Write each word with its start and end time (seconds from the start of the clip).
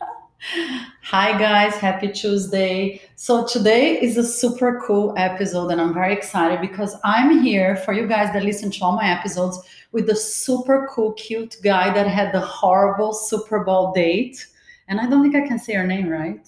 Hi, 1.02 1.38
guys. 1.38 1.74
Happy 1.74 2.08
Tuesday. 2.08 3.00
So, 3.16 3.46
today 3.46 4.00
is 4.00 4.16
a 4.16 4.24
super 4.24 4.82
cool 4.86 5.14
episode, 5.16 5.70
and 5.70 5.80
I'm 5.80 5.94
very 5.94 6.12
excited 6.12 6.60
because 6.60 6.96
I'm 7.04 7.40
here 7.42 7.76
for 7.76 7.92
you 7.92 8.06
guys 8.06 8.32
that 8.32 8.44
listen 8.44 8.70
to 8.70 8.84
all 8.84 8.92
my 8.92 9.08
episodes 9.08 9.58
with 9.92 10.06
the 10.06 10.16
super 10.16 10.88
cool, 10.90 11.12
cute 11.12 11.56
guy 11.62 11.92
that 11.94 12.06
had 12.06 12.32
the 12.32 12.40
horrible 12.40 13.12
Super 13.12 13.64
Bowl 13.64 13.92
date. 13.92 14.46
And 14.88 15.00
I 15.00 15.08
don't 15.08 15.22
think 15.22 15.34
I 15.34 15.46
can 15.46 15.58
say 15.58 15.74
your 15.74 15.86
name, 15.86 16.08
right? 16.08 16.46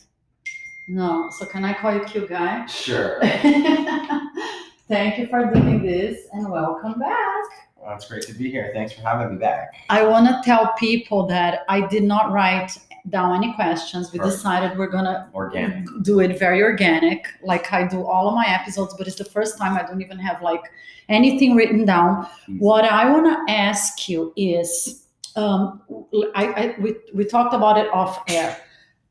No. 0.89 1.31
So, 1.39 1.47
can 1.47 1.65
I 1.65 1.73
call 1.73 1.95
you 1.95 2.05
cute 2.05 2.29
guy? 2.29 2.67
Sure. 2.67 3.21
Thank 4.89 5.19
you 5.19 5.27
for 5.27 5.51
doing 5.53 5.83
this 5.83 6.27
and 6.33 6.51
welcome 6.51 6.99
back. 6.99 7.36
Well, 7.87 7.95
it's 7.95 8.09
great 8.09 8.23
to 8.23 8.35
be 8.35 8.51
here. 8.51 8.73
Thanks 8.75 8.93
for 8.93 9.03
having 9.03 9.35
me 9.35 9.39
back. 9.39 9.77
I 9.91 10.05
want 10.05 10.27
to 10.27 10.41
tell 10.45 10.73
people 10.77 11.25
that 11.29 11.61
I 11.69 11.87
did 11.87 12.03
not 12.03 12.33
write 12.33 12.77
down 13.11 13.37
any 13.37 13.55
questions. 13.55 14.13
We 14.13 14.19
Right. 14.19 14.27
decided 14.27 14.77
we're 14.77 14.89
gonna 14.89 15.29
Organic. 15.33 15.87
do 16.03 16.19
it 16.19 16.37
very 16.37 16.65
organic, 16.65 17.29
like 17.45 17.73
I 17.73 17.87
do 17.87 18.05
all 18.05 18.27
of 18.29 18.35
my 18.35 18.47
episodes, 18.49 18.95
but 18.99 19.07
it's 19.07 19.15
the 19.15 19.25
first 19.25 19.57
time 19.57 19.77
I 19.79 19.83
don't 19.85 20.03
even 20.03 20.19
have 20.19 20.43
like 20.43 20.63
anything 21.09 21.55
written 21.55 21.85
down. 21.85 22.27
What 22.59 22.85
I 22.85 23.09
want 23.09 23.27
to 23.27 23.53
ask 23.55 24.09
you 24.09 24.33
is, 24.35 25.05
um, 25.37 25.81
I, 26.35 26.45
I 26.47 26.75
we, 26.81 26.97
we 27.15 27.25
talked 27.25 27.55
about 27.55 27.79
it 27.79 27.89
off 27.93 28.25
air. 28.27 28.57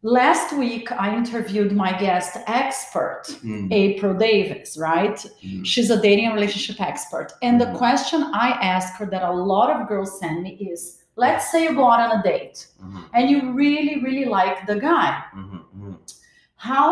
Last 0.10 0.54
week, 0.56 0.92
I 0.92 1.16
interviewed 1.18 1.72
my 1.72 1.92
guest 1.98 2.38
expert, 2.46 3.24
Mm, 3.44 3.74
April 3.74 4.14
Davis, 4.14 4.78
right? 4.78 5.16
mm, 5.18 5.66
She's 5.66 5.90
a 5.90 6.00
dating 6.00 6.26
and 6.28 6.36
relationship 6.36 6.80
expert. 6.80 7.34
And 7.42 7.60
the 7.60 7.66
Mhm. 7.66 7.78
question 7.78 8.20
I 8.32 8.50
ask 8.76 8.94
her 9.00 9.08
that 9.08 9.24
a 9.24 9.32
lot 9.34 9.72
of 9.76 9.88
girls 9.88 10.20
send 10.20 10.44
me 10.44 10.52
is 10.72 11.02
let's 11.16 11.50
say 11.52 11.64
you 11.64 11.74
go 11.74 11.90
out 11.90 12.02
on 12.12 12.20
a 12.20 12.22
date 12.22 12.68
mhm, 12.84 13.02
and 13.16 13.32
you 13.32 13.52
really, 13.54 13.96
really 14.04 14.26
like 14.26 14.68
the 14.68 14.76
guy. 14.76 15.24
mhm, 15.34 15.62
mhm. 15.76 15.96
How 16.58 16.90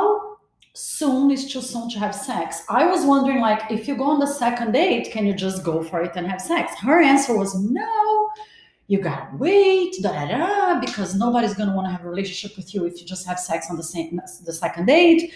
soon 0.73 1.29
is 1.29 1.43
too 1.53 1.61
soon 1.61 1.89
to 1.91 1.99
have 1.99 2.15
sex? 2.15 2.63
I 2.67 2.83
was 2.87 3.05
wondering, 3.05 3.41
like, 3.41 3.61
if 3.69 3.87
you 3.87 3.93
go 3.95 4.05
on 4.05 4.19
the 4.19 4.33
second 4.43 4.71
date, 4.71 5.11
can 5.13 5.27
you 5.27 5.35
just 5.35 5.63
go 5.63 5.83
for 5.83 6.01
it 6.01 6.13
and 6.15 6.25
have 6.25 6.41
sex? 6.41 6.65
Her 6.79 6.99
answer 6.99 7.37
was 7.37 7.53
no. 7.53 7.91
You 8.87 8.99
gotta 8.99 9.29
wait, 9.37 9.95
da 10.01 10.11
da 10.11 10.25
da, 10.27 10.79
because 10.81 11.15
nobody's 11.15 11.53
gonna 11.53 11.73
want 11.73 11.87
to 11.87 11.91
have 11.91 12.03
a 12.05 12.09
relationship 12.09 12.57
with 12.57 12.73
you 12.73 12.85
if 12.85 12.99
you 12.99 13.05
just 13.07 13.25
have 13.25 13.39
sex 13.39 13.67
on 13.69 13.77
the 13.77 13.83
same 13.83 14.19
the 14.45 14.51
second 14.53 14.85
date. 14.87 15.31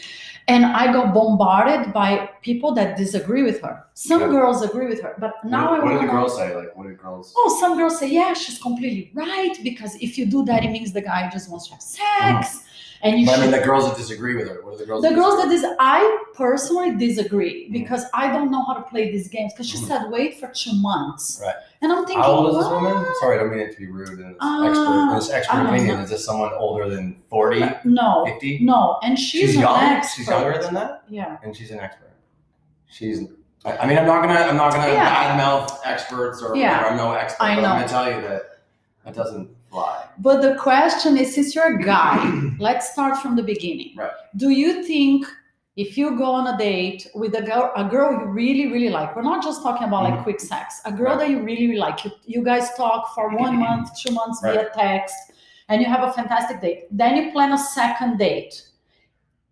And 0.50 0.66
I 0.66 0.94
got 0.94 1.14
bombarded 1.14 1.94
by 1.94 2.30
people 2.42 2.73
that 2.75 2.95
disagree 2.98 3.44
with 3.44 3.62
her. 3.62 3.86
Some 3.94 4.22
Yeah. 4.22 4.28
girls 4.28 4.62
agree 4.64 4.88
with 4.88 5.02
her, 5.02 5.14
but 5.20 5.34
now 5.44 5.72
what, 5.72 5.81
I 5.81 5.84
what 5.84 5.92
do 5.94 6.08
the 6.08 6.12
girls 6.12 6.36
say? 6.38 6.56
Like, 6.56 6.75
what 6.75 6.88
do 6.88 6.94
girls? 6.94 7.34
Oh, 7.38 7.58
some 7.59 7.78
girls 7.78 8.00
say, 8.00 8.09
yeah, 8.09 8.34
she's 8.34 8.59
completely 8.59 9.12
right 9.14 9.58
because 9.64 9.95
if 9.95 10.18
you 10.18 10.25
do 10.25 10.44
that, 10.45 10.64
it 10.64 10.72
means 10.72 10.94
the 10.94 11.02
guy 11.02 11.30
just 11.31 11.50
wants 11.50 11.68
to 11.68 11.73
have 11.73 11.81
sex, 11.81 12.02
uh-huh. 12.56 12.59
And 13.02 13.20
you 13.20 13.26
But 13.26 13.40
I 13.40 13.42
mean, 13.42 13.52
the 13.52 13.59
girls 13.59 13.88
that 13.88 13.95
disagree 13.98 14.36
with 14.36 14.48
her. 14.50 14.62
What 14.64 14.73
are 14.73 14.78
the 14.78 14.86
girls? 14.86 15.02
The 15.03 15.14
girls 15.14 15.38
that 15.42 15.50
disagree? 15.50 15.70
dis- 15.70 15.78
I 15.80 16.26
personally 16.34 16.95
disagree 16.95 17.70
Mm. 17.70 17.73
because 17.73 18.06
I 18.14 18.31
don't 18.31 18.50
know 18.52 18.64
how 18.64 18.73
to 18.73 18.81
play 18.84 19.12
these 19.12 19.28
games. 19.28 19.53
Because 19.53 19.70
she 19.70 19.78
Mhm. 19.78 19.88
said 19.88 20.02
wait 20.09 20.40
for 20.40 20.48
two 20.48 20.73
months, 20.73 21.40
Right. 21.44 21.56
and 21.81 21.92
I'm 21.92 22.06
thinking, 22.06 22.23
How 22.23 22.31
old 22.31 22.50
is 22.50 22.56
this 22.58 22.66
what? 22.66 22.81
woman? 22.81 23.06
Sorry, 23.20 23.38
I 23.38 23.40
don't 23.42 23.52
mean 23.52 23.59
it 23.59 23.72
to 23.73 23.78
be 23.80 23.88
rude. 23.88 24.09
In 24.20 24.34
this 24.34 24.38
Uh, 24.40 24.64
expert, 24.68 25.09
in 25.09 25.16
this 25.16 25.30
expert 25.31 25.66
opinion, 25.68 25.98
know. 25.98 26.03
is 26.03 26.09
this 26.09 26.25
someone 26.25 26.52
older 26.58 26.90
than 26.90 27.22
40, 27.30 27.64
No, 27.84 28.25
50? 28.25 28.59
no, 28.62 28.98
and 29.03 29.18
she's, 29.18 29.42
She's 29.42 29.56
an 29.56 29.62
young. 29.62 29.80
expert. 29.84 30.16
She's 30.18 30.28
younger 30.28 30.58
than 30.62 30.73
that, 30.75 31.03
Yeah, 31.09 31.38
and 31.44 31.56
she's 31.56 31.72
an 31.72 31.80
expert. 31.80 32.12
She's. 32.88 33.28
I 33.66 33.86
mean, 33.86 33.98
I'm 33.98 34.06
not 34.06 34.22
gonna. 34.22 34.40
I'm 34.40 34.56
not 34.56 34.72
gonna 34.72 34.94
Yeah. 34.94 35.38
badmouth 35.38 35.78
experts 35.84 36.42
or 36.42 36.56
Yeah. 36.56 36.78
whatever. 36.78 36.90
I'm 36.92 36.98
no 36.98 37.12
expert. 37.14 37.44
I 37.44 37.56
but 37.56 37.62
know. 37.62 37.68
I'm 37.70 37.75
gonna 37.81 37.88
tell 37.88 38.09
you 38.12 38.22
that 38.22 38.44
that 39.03 39.14
doesn't 39.14 39.50
fly. 39.70 40.03
But 40.19 40.41
the 40.41 40.55
question 40.55 41.17
is, 41.17 41.33
since 41.35 41.53
you're 41.55 41.79
a 41.79 41.83
guy, 41.83 42.17
let's 42.59 42.91
start 42.91 43.17
from 43.17 43.35
the 43.35 43.43
beginning. 43.43 43.93
Right. 43.97 44.11
Do 44.35 44.49
you 44.49 44.83
think? 44.83 45.25
If 45.75 45.95
you 45.95 46.17
go 46.17 46.25
on 46.31 46.47
a 46.47 46.57
date 46.57 47.05
with 47.13 47.35
a 47.35 47.41
girl, 47.43 47.71
a 47.75 47.83
girl 47.87 48.11
you 48.11 48.25
really, 48.25 48.65
really 48.73 48.89
like, 48.89 49.15
we're 49.15 49.21
not 49.21 49.43
just 49.43 49.61
talking 49.61 49.88
about 49.88 50.06
like 50.06 50.16
Mhm. 50.16 50.23
quick 50.23 50.39
sex, 50.39 50.81
a 50.85 50.91
girl 50.91 51.09
Right. 51.11 51.19
that 51.19 51.29
you 51.29 51.39
really, 51.44 51.67
really 51.67 51.77
like, 51.77 52.03
you, 52.03 52.09
you 52.25 52.44
guys 52.44 52.73
talk 52.75 53.13
for 53.13 53.29
one 53.29 53.56
month, 53.66 53.89
two 53.95 54.11
months 54.11 54.41
via 54.41 54.69
text, 54.73 55.13
and 55.69 55.79
you 55.79 55.85
have 55.88 56.01
a 56.01 56.11
fantastic 56.13 56.61
date. 56.61 56.85
Then 56.89 57.16
you 57.16 57.31
plan 57.31 57.53
a 57.53 57.59
second 57.59 58.17
date. 58.17 58.59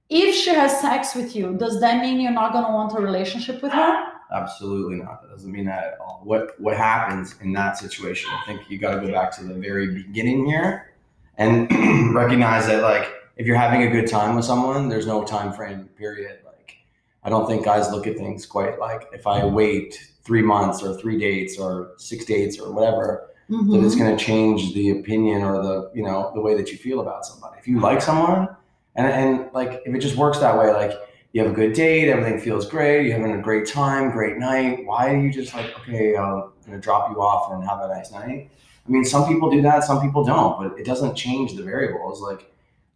If 0.10 0.34
she 0.34 0.50
has 0.50 0.82
sex 0.82 1.14
with 1.14 1.36
you, 1.36 1.54
does 1.60 1.80
that 1.82 2.02
mean 2.02 2.20
you're 2.20 2.32
not 2.32 2.54
going 2.54 2.66
to 2.66 2.72
want 2.72 2.98
a 2.98 3.02
relationship 3.02 3.62
with 3.62 3.74
her? 3.74 4.14
Absolutely 4.34 4.98
not. 4.98 5.22
That 5.22 5.30
doesn't 5.32 5.52
mean 5.52 5.66
that 5.66 5.84
at 5.84 5.98
all. 6.00 6.22
What 6.24 6.60
what 6.60 6.76
happens 6.78 7.36
in 7.42 7.54
that 7.54 7.78
situation? 7.78 8.30
I 8.34 8.44
think 8.46 8.70
you 8.70 8.78
got 8.78 8.96
to 8.96 9.02
go 9.06 9.12
back 9.12 9.32
to 9.38 9.44
the 9.44 9.54
very 9.54 9.94
beginning 9.94 10.46
here 10.46 10.92
and 11.38 11.70
recognize 12.16 12.66
that 12.68 12.82
like 12.82 13.12
if 13.38 13.46
you're 13.46 13.56
having 13.58 13.84
a 13.84 13.90
good 13.90 14.08
time 14.08 14.36
with 14.36 14.46
someone, 14.46 14.90
there's 14.90 15.06
no 15.08 15.24
time 15.24 15.54
frame 15.54 15.90
period. 15.98 16.40
Like 16.46 16.78
I 17.24 17.30
don't 17.30 17.48
think 17.48 17.66
guys 17.66 17.92
look 17.92 18.08
at 18.08 18.18
things 18.18 18.46
quite 18.46 18.80
like 18.80 19.08
if 19.14 19.28
I 19.28 19.46
wait 19.46 20.12
three 20.24 20.42
months 20.42 20.82
or 20.82 20.98
three 20.98 21.20
dates 21.20 21.60
or 21.60 21.92
six 21.98 22.26
dates 22.26 22.60
or 22.60 22.72
whatever, 22.74 23.30
that 23.50 23.56
Mhm. 23.56 23.86
it's 23.86 23.96
going 23.96 24.18
to 24.18 24.24
change 24.24 24.74
the 24.74 24.90
opinion 24.90 25.44
or 25.44 25.62
the 25.62 25.92
you 25.94 26.04
know 26.04 26.32
the 26.34 26.42
way 26.42 26.56
that 26.56 26.72
you 26.72 26.78
feel 26.80 27.00
about 27.00 27.26
somebody. 27.28 27.58
If 27.60 27.68
you 27.68 27.80
like 27.80 28.02
someone, 28.02 28.50
and 28.96 29.06
and 29.08 29.50
like 29.54 29.84
if 29.86 29.94
it 29.94 30.00
just 30.00 30.16
works 30.18 30.40
that 30.40 30.58
way, 30.58 30.72
like 30.74 30.94
you 31.36 31.42
have 31.42 31.52
a 31.52 31.54
good 31.54 31.74
date, 31.74 32.08
everything 32.08 32.40
feels 32.40 32.66
great, 32.66 33.06
you're 33.06 33.18
having 33.18 33.36
a 33.36 33.42
great 33.42 33.68
time, 33.68 34.10
great 34.10 34.38
night. 34.38 34.86
Why 34.86 35.14
are 35.14 35.20
you 35.20 35.34
just 35.34 35.54
like 35.54 35.78
okay, 35.80 36.16
I'm 36.16 36.52
going 36.66 36.72
to 36.72 36.80
drop 36.80 37.12
you 37.12 37.22
off 37.22 37.52
and 37.52 37.62
have 37.62 37.82
a 37.82 37.90
nice 37.90 38.10
night? 38.10 38.50
I 38.88 38.90
mean, 38.90 39.04
some 39.04 39.28
people 39.28 39.52
do 39.52 39.62
that, 39.64 39.84
some 39.84 40.00
people 40.02 40.24
don't, 40.24 40.58
but 40.58 40.80
it 40.80 40.86
doesn't 40.86 41.14
change 41.14 41.58
the 41.58 41.62
variables. 41.62 42.22
Like 42.22 42.50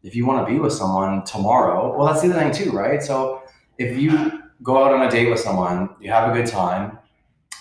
if 0.03 0.15
you 0.15 0.25
want 0.25 0.47
to 0.47 0.53
be 0.53 0.57
with 0.57 0.71
someone 0.71 1.25
tomorrow, 1.25 1.93
well, 1.97 2.07
that's 2.07 2.21
the 2.21 2.29
other 2.29 2.39
thing 2.39 2.53
too, 2.53 2.71
right? 2.71 3.03
So 3.03 3.43
if 3.77 3.97
you 3.97 4.41
go 4.63 4.85
out 4.85 4.93
on 4.93 5.05
a 5.05 5.11
date 5.11 5.29
with 5.29 5.41
someone, 5.41 5.89
you 5.99 6.09
have 6.09 6.31
a 6.31 6.33
good 6.33 6.47
time, 6.47 6.97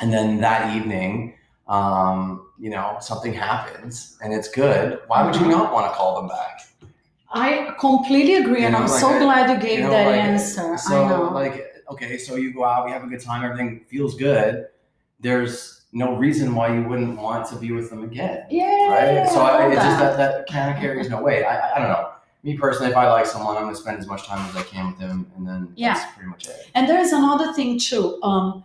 and 0.00 0.12
then 0.12 0.40
that 0.42 0.76
evening 0.76 1.34
um, 1.66 2.46
you 2.56 2.70
know, 2.70 2.98
something 3.00 3.34
happens 3.34 4.16
and 4.22 4.32
it's 4.32 4.48
good, 4.48 5.00
why 5.08 5.24
would 5.26 5.34
you 5.34 5.48
not 5.48 5.72
want 5.72 5.90
to 5.90 5.96
call 5.96 6.20
them 6.20 6.28
back? 6.28 6.67
I 7.30 7.74
completely 7.78 8.36
agree, 8.36 8.64
and 8.64 8.72
know, 8.72 8.80
I'm 8.80 8.88
like, 8.88 9.00
so 9.00 9.18
glad 9.18 9.50
you 9.50 9.60
gave 9.60 9.78
You 9.80 9.84
know, 9.86 9.90
that 9.90 10.06
like, 10.06 10.20
answer. 10.20 10.78
So, 10.78 11.04
I 11.04 11.08
know. 11.08 11.30
like, 11.30 11.84
okay, 11.90 12.16
so 12.18 12.36
you 12.36 12.52
go 12.54 12.64
out, 12.64 12.86
you 12.86 12.92
have 12.94 13.04
a 13.04 13.06
good 13.06 13.20
time, 13.20 13.44
everything 13.44 13.84
feels 13.88 14.14
good. 14.14 14.66
There's 15.20 15.82
no 15.92 16.14
reason 16.16 16.54
why 16.54 16.74
you 16.74 16.82
wouldn't 16.84 17.18
want 17.18 17.46
to 17.48 17.56
be 17.56 17.72
with 17.72 17.90
them 17.90 18.04
again, 18.04 18.46
yeah, 18.50 18.64
right? 18.88 19.28
So 19.28 19.40
I, 19.40 19.58
love 19.64 19.72
it 19.72 19.76
just 19.76 19.98
that. 19.98 20.16
that 20.16 20.46
kind 20.48 20.74
of 20.74 20.80
carries 20.80 21.08
no 21.10 21.22
weight. 21.22 21.44
I, 21.44 21.56
I- 21.56 21.76
I 21.76 21.78
don't 21.80 21.88
know. 21.88 22.10
Me 22.44 22.56
personally, 22.56 22.90
if 22.92 22.96
I 22.96 23.10
like 23.10 23.26
someone, 23.26 23.56
I'm 23.56 23.64
gonna 23.64 23.74
spend 23.74 23.98
as 23.98 24.06
much 24.06 24.24
time 24.24 24.48
as 24.48 24.54
I 24.56 24.62
can 24.62 24.86
with 24.86 24.98
them, 24.98 25.30
and 25.36 25.46
then 25.46 25.72
Yeah. 25.74 25.94
that's 25.94 26.12
pretty 26.14 26.28
much 26.30 26.46
it. 26.46 26.70
And 26.74 26.88
there's 26.88 27.12
another 27.12 27.52
thing 27.52 27.78
too. 27.78 28.22
Um, 28.22 28.62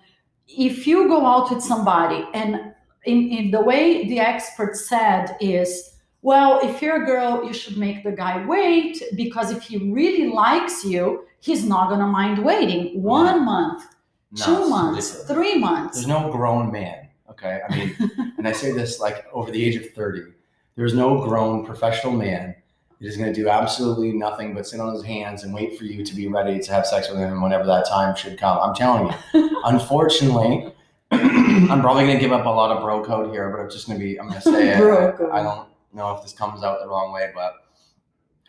if 0.47 0.85
you 0.85 1.07
go 1.07 1.25
out 1.25 1.49
with 1.51 1.63
somebody, 1.63 2.23
and 2.33 2.73
in, 3.05 3.29
in 3.29 3.51
the 3.51 3.61
way 3.61 4.07
the 4.07 4.19
expert 4.19 4.75
said 4.77 5.35
is, 5.41 5.92
well, 6.23 6.61
if 6.63 6.81
you're 6.81 7.03
a 7.03 7.05
girl, 7.05 7.43
you 7.45 7.53
should 7.53 7.77
make 7.77 8.03
the 8.03 8.11
guy 8.11 8.43
wait 8.45 9.03
because 9.15 9.51
if 9.51 9.61
he 9.61 9.91
really 9.91 10.29
likes 10.29 10.83
you, 10.85 11.25
he's 11.41 11.65
not 11.65 11.89
gonna 11.89 12.07
mind 12.07 12.43
waiting 12.43 13.03
one 13.03 13.43
month, 13.45 13.83
No, 14.31 14.45
two 14.45 14.69
months, 14.69 15.23
three 15.25 15.57
months. 15.57 15.97
There's 15.97 16.07
no 16.07 16.31
grown 16.31 16.71
man. 16.71 17.09
Okay, 17.29 17.59
I 17.67 17.75
mean, 17.75 17.95
and 18.37 18.47
I 18.47 18.53
say 18.53 18.71
this 18.71 19.01
like 19.01 19.25
over 19.33 19.51
the 19.51 19.63
age 19.63 19.75
of 19.75 19.91
30. 19.91 20.31
There's 20.75 20.93
no 20.93 21.21
grown 21.21 21.65
professional 21.65 22.13
man 22.13 22.55
that 22.99 23.07
is 23.07 23.17
going 23.17 23.31
to 23.31 23.39
do 23.39 23.49
absolutely 23.49 24.13
nothing 24.13 24.53
but 24.53 24.65
sit 24.65 24.79
on 24.79 24.93
his 24.93 25.03
hands 25.03 25.43
and 25.43 25.53
wait 25.53 25.77
for 25.77 25.83
you 25.83 26.05
to 26.05 26.15
be 26.15 26.27
ready 26.27 26.57
to 26.59 26.71
have 26.71 26.87
sex 26.87 27.09
with 27.09 27.19
him 27.19 27.41
whenever 27.41 27.65
that 27.65 27.85
time 27.85 28.15
should 28.15 28.39
come. 28.39 28.57
I'm 28.59 28.73
telling 28.73 29.13
you. 29.33 29.61
Unfortunately, 29.65 30.73
I'm 31.11 31.81
probably 31.81 32.05
going 32.05 32.15
to 32.15 32.21
give 32.21 32.31
up 32.31 32.45
a 32.45 32.49
lot 32.49 32.71
of 32.71 32.81
bro 32.81 33.03
code 33.03 33.31
here, 33.31 33.49
but 33.49 33.59
I'm 33.59 33.69
just 33.69 33.87
going 33.87 33.99
to 33.99 34.05
be. 34.05 34.19
I'm 34.19 34.29
going 34.29 34.41
to 34.41 34.51
say 34.51 34.73
it. 34.73 34.77
Bro 34.77 35.13
code. 35.17 35.31
I 35.31 35.43
don't 35.43 35.67
know 35.93 36.15
if 36.15 36.23
this 36.23 36.33
comes 36.33 36.63
out 36.63 36.79
the 36.81 36.87
wrong 36.87 37.11
way, 37.11 37.31
but 37.33 37.65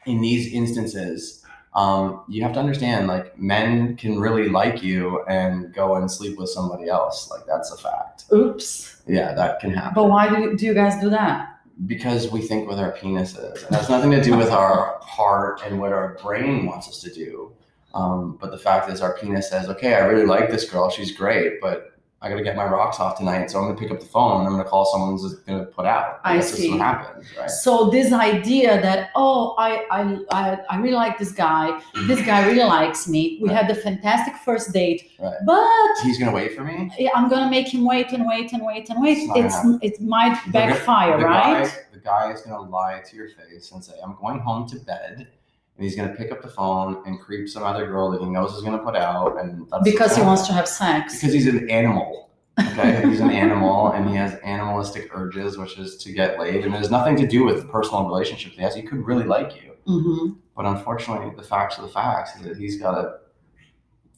in 0.07 0.21
these 0.21 0.53
instances. 0.53 1.41
Um, 1.75 2.23
you 2.29 2.41
have 2.45 2.53
to 2.53 2.61
understand, 2.61 3.09
like 3.09 3.37
men 3.37 3.97
can 3.97 4.21
really 4.21 4.49
like 4.49 4.81
you 4.81 5.25
and 5.25 5.75
go 5.75 5.97
and 5.97 6.09
sleep 6.09 6.39
with 6.39 6.49
somebody 6.49 6.89
else. 6.89 7.29
Like 7.29 7.47
that's 7.49 7.73
a 7.73 7.77
fact. 7.77 8.27
Oops. 8.33 9.03
Yeah, 9.09 9.35
that 9.35 9.59
can 9.59 9.73
happen. 9.73 9.93
But 9.93 10.09
why 10.09 10.29
do 10.29 10.41
you, 10.41 10.57
do 10.57 10.67
you 10.67 10.73
guys 10.73 11.01
do 11.01 11.11
that? 11.11 11.55
because 11.87 12.31
we 12.31 12.41
think 12.41 12.69
with 12.69 12.79
our 12.79 12.93
penises. 12.93 13.67
And 13.67 13.77
has 13.77 13.89
nothing 13.89 14.11
to 14.13 14.23
do 14.23 14.37
with 14.37 14.51
our 14.51 14.99
heart 15.03 15.61
and 15.65 15.81
what 15.81 15.93
our 15.93 16.19
brain 16.23 16.67
wants 16.67 16.89
us 16.89 17.01
to 17.01 17.13
do. 17.13 17.53
Um, 17.95 18.39
but 18.41 18.51
the 18.51 18.59
fact 18.59 18.91
is, 18.91 19.01
our 19.01 19.17
penis 19.17 19.51
says, 19.51 19.69
okay, 19.69 19.95
I 19.95 20.01
really 20.01 20.27
like 20.27 20.51
this 20.51 20.69
girl. 20.69 20.91
She's 20.91 21.13
great, 21.13 21.61
but 21.61 21.94
I 22.25 22.31
got 22.31 22.37
to 22.37 22.43
get 22.43 22.57
my 22.57 22.65
rocks 22.65 23.01
off 23.01 23.19
tonight, 23.19 23.51
so 23.51 23.59
I'm 23.59 23.67
gonna 23.67 23.79
pick 23.79 23.91
up 23.91 24.01
the 24.01 24.07
phone 24.07 24.39
and 24.41 24.47
I'm 24.49 24.55
gonna 24.57 24.65
call 24.69 24.87
someone 24.87 25.11
who's 25.11 25.35
gonna 25.41 25.67
put 25.67 25.85
out. 25.85 26.21
I 26.25 26.37
That's 26.39 26.55
see. 26.55 26.71
what 26.71 26.81
happens, 26.81 27.27
right? 27.39 27.51
So 27.51 27.91
this 27.91 28.15
idea 28.15 28.81
that 28.81 29.11
oh 29.15 29.55
I 29.59 29.85
I 29.91 30.01
I, 30.31 30.59
I 30.71 30.77
really 30.81 30.95
like 30.95 31.19
this 31.19 31.33
guy, 31.33 31.83
this 32.09 32.25
guy 32.25 32.47
really 32.47 32.65
likes 32.65 33.07
me. 33.07 33.39
We 33.43 33.49
Right. 33.51 33.59
had 33.59 33.69
the 33.69 33.75
fantastic 33.75 34.37
first 34.37 34.73
date, 34.73 35.11
Right. 35.21 35.35
but 35.45 35.69
He's 36.03 36.19
gonna 36.19 36.33
wait 36.33 36.57
for 36.57 36.65
me. 36.65 36.91
I'm 37.15 37.29
gonna 37.29 37.51
make 37.51 37.69
him 37.69 37.85
wait 37.85 38.13
and 38.13 38.27
wait 38.27 38.53
and 38.55 38.65
wait 38.65 38.89
and 38.89 39.03
wait. 39.03 39.19
It's 39.37 39.55
It's 39.83 39.99
it 39.99 40.01
might 40.01 40.37
backfire, 40.51 41.19
the 41.19 41.25
right? 41.27 41.65
Guy, 41.65 41.71
the 41.93 41.99
guy 41.99 42.33
is 42.33 42.41
gonna 42.41 42.63
lie 42.79 43.03
to 43.07 43.17
your 43.17 43.29
face 43.29 43.71
and 43.73 43.85
say, 43.85 43.93
"I'm 44.03 44.17
going 44.19 44.39
home 44.39 44.67
to 44.69 44.77
bed," 44.79 45.29
and 45.77 45.85
he's 45.85 45.97
gonna 45.97 46.15
pick 46.15 46.31
up 46.31 46.41
the 46.43 46.49
phone 46.49 47.03
and 47.07 47.21
creep 47.21 47.49
some 47.49 47.63
other 47.65 47.87
girl 47.87 48.11
that 48.11 48.21
he 48.21 48.29
knows 48.29 48.53
is 48.55 48.63
gonna 48.63 48.79
put 48.79 48.97
out, 48.97 49.41
and 49.41 49.67
that's 49.71 49.83
Because 49.85 50.17
he 50.17 50.23
wants 50.23 50.47
to 50.47 50.53
have 50.53 50.69
sex. 50.69 51.15
because 51.17 51.33
he's 51.35 51.47
an 51.47 51.69
animal. 51.71 52.31
Okay, 52.61 53.03
he's 53.09 53.21
an 53.21 53.31
animal 53.31 53.89
and 53.89 54.09
he 54.09 54.15
has 54.15 54.35
animalistic 54.45 55.11
urges, 55.13 55.59
which 55.59 55.77
is 55.79 55.97
to 55.99 56.13
get 56.13 56.39
laid, 56.39 56.65
and 56.65 56.75
it 56.75 56.79
has 56.79 56.91
nothing 56.91 57.17
to 57.17 57.27
do 57.27 57.45
with 57.45 57.69
personal 57.71 58.07
relationships. 58.07 58.55
he 58.57 58.63
has. 58.63 58.75
He 58.75 58.83
could 58.83 59.05
really 59.05 59.25
like 59.25 59.57
you, 59.61 59.73
Mhm. 59.89 60.37
but 60.57 60.65
unfortunately, 60.65 61.33
the 61.37 61.43
facts 61.43 61.79
are 61.79 61.83
the 61.83 61.89
facts. 61.89 62.37
Is 62.37 62.43
that 62.43 62.57
he's 62.57 62.81
got 62.81 62.93
to 63.01 63.15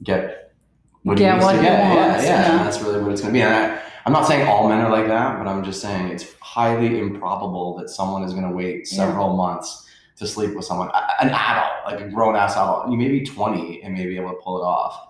get 0.02 0.52
what 1.02 1.16
Get 1.16 1.28
he 1.28 1.32
needs 1.34 1.44
what 1.46 1.52
to 1.56 1.62
get. 1.62 1.80
wants, 1.96 2.24
yeah, 2.24 2.30
yeah, 2.30 2.56
yeah. 2.56 2.64
that's 2.64 2.80
really 2.82 3.00
what 3.02 3.12
it's 3.12 3.20
going 3.20 3.32
to 3.32 3.38
be. 3.38 3.42
And 3.42 3.54
I, 3.54 3.80
I'm 4.04 4.12
not 4.12 4.26
saying 4.26 4.46
all 4.46 4.68
men 4.68 4.80
are 4.80 4.90
like 4.90 5.06
that, 5.06 5.38
but 5.38 5.48
I'm 5.48 5.64
just 5.64 5.80
saying 5.80 6.08
it's 6.08 6.34
highly 6.40 6.98
improbable 6.98 7.76
that 7.78 7.88
someone 7.90 8.22
is 8.24 8.32
going 8.32 8.48
to 8.48 8.54
wait 8.54 8.88
Yeah. 8.90 9.06
several 9.06 9.36
months 9.36 9.85
to 10.16 10.26
sleep 10.26 10.54
with 10.54 10.64
someone, 10.64 10.90
an 11.20 11.28
adult, 11.30 11.72
like 11.86 12.00
a 12.00 12.08
grown 12.08 12.36
ass 12.36 12.52
adult. 12.56 12.90
You 12.90 12.96
may 12.96 13.08
be 13.08 13.24
20 13.24 13.82
and 13.82 13.94
may 13.94 14.06
be 14.06 14.16
able 14.16 14.30
to 14.30 14.36
pull 14.42 14.58
it 14.58 14.64
off. 14.64 15.02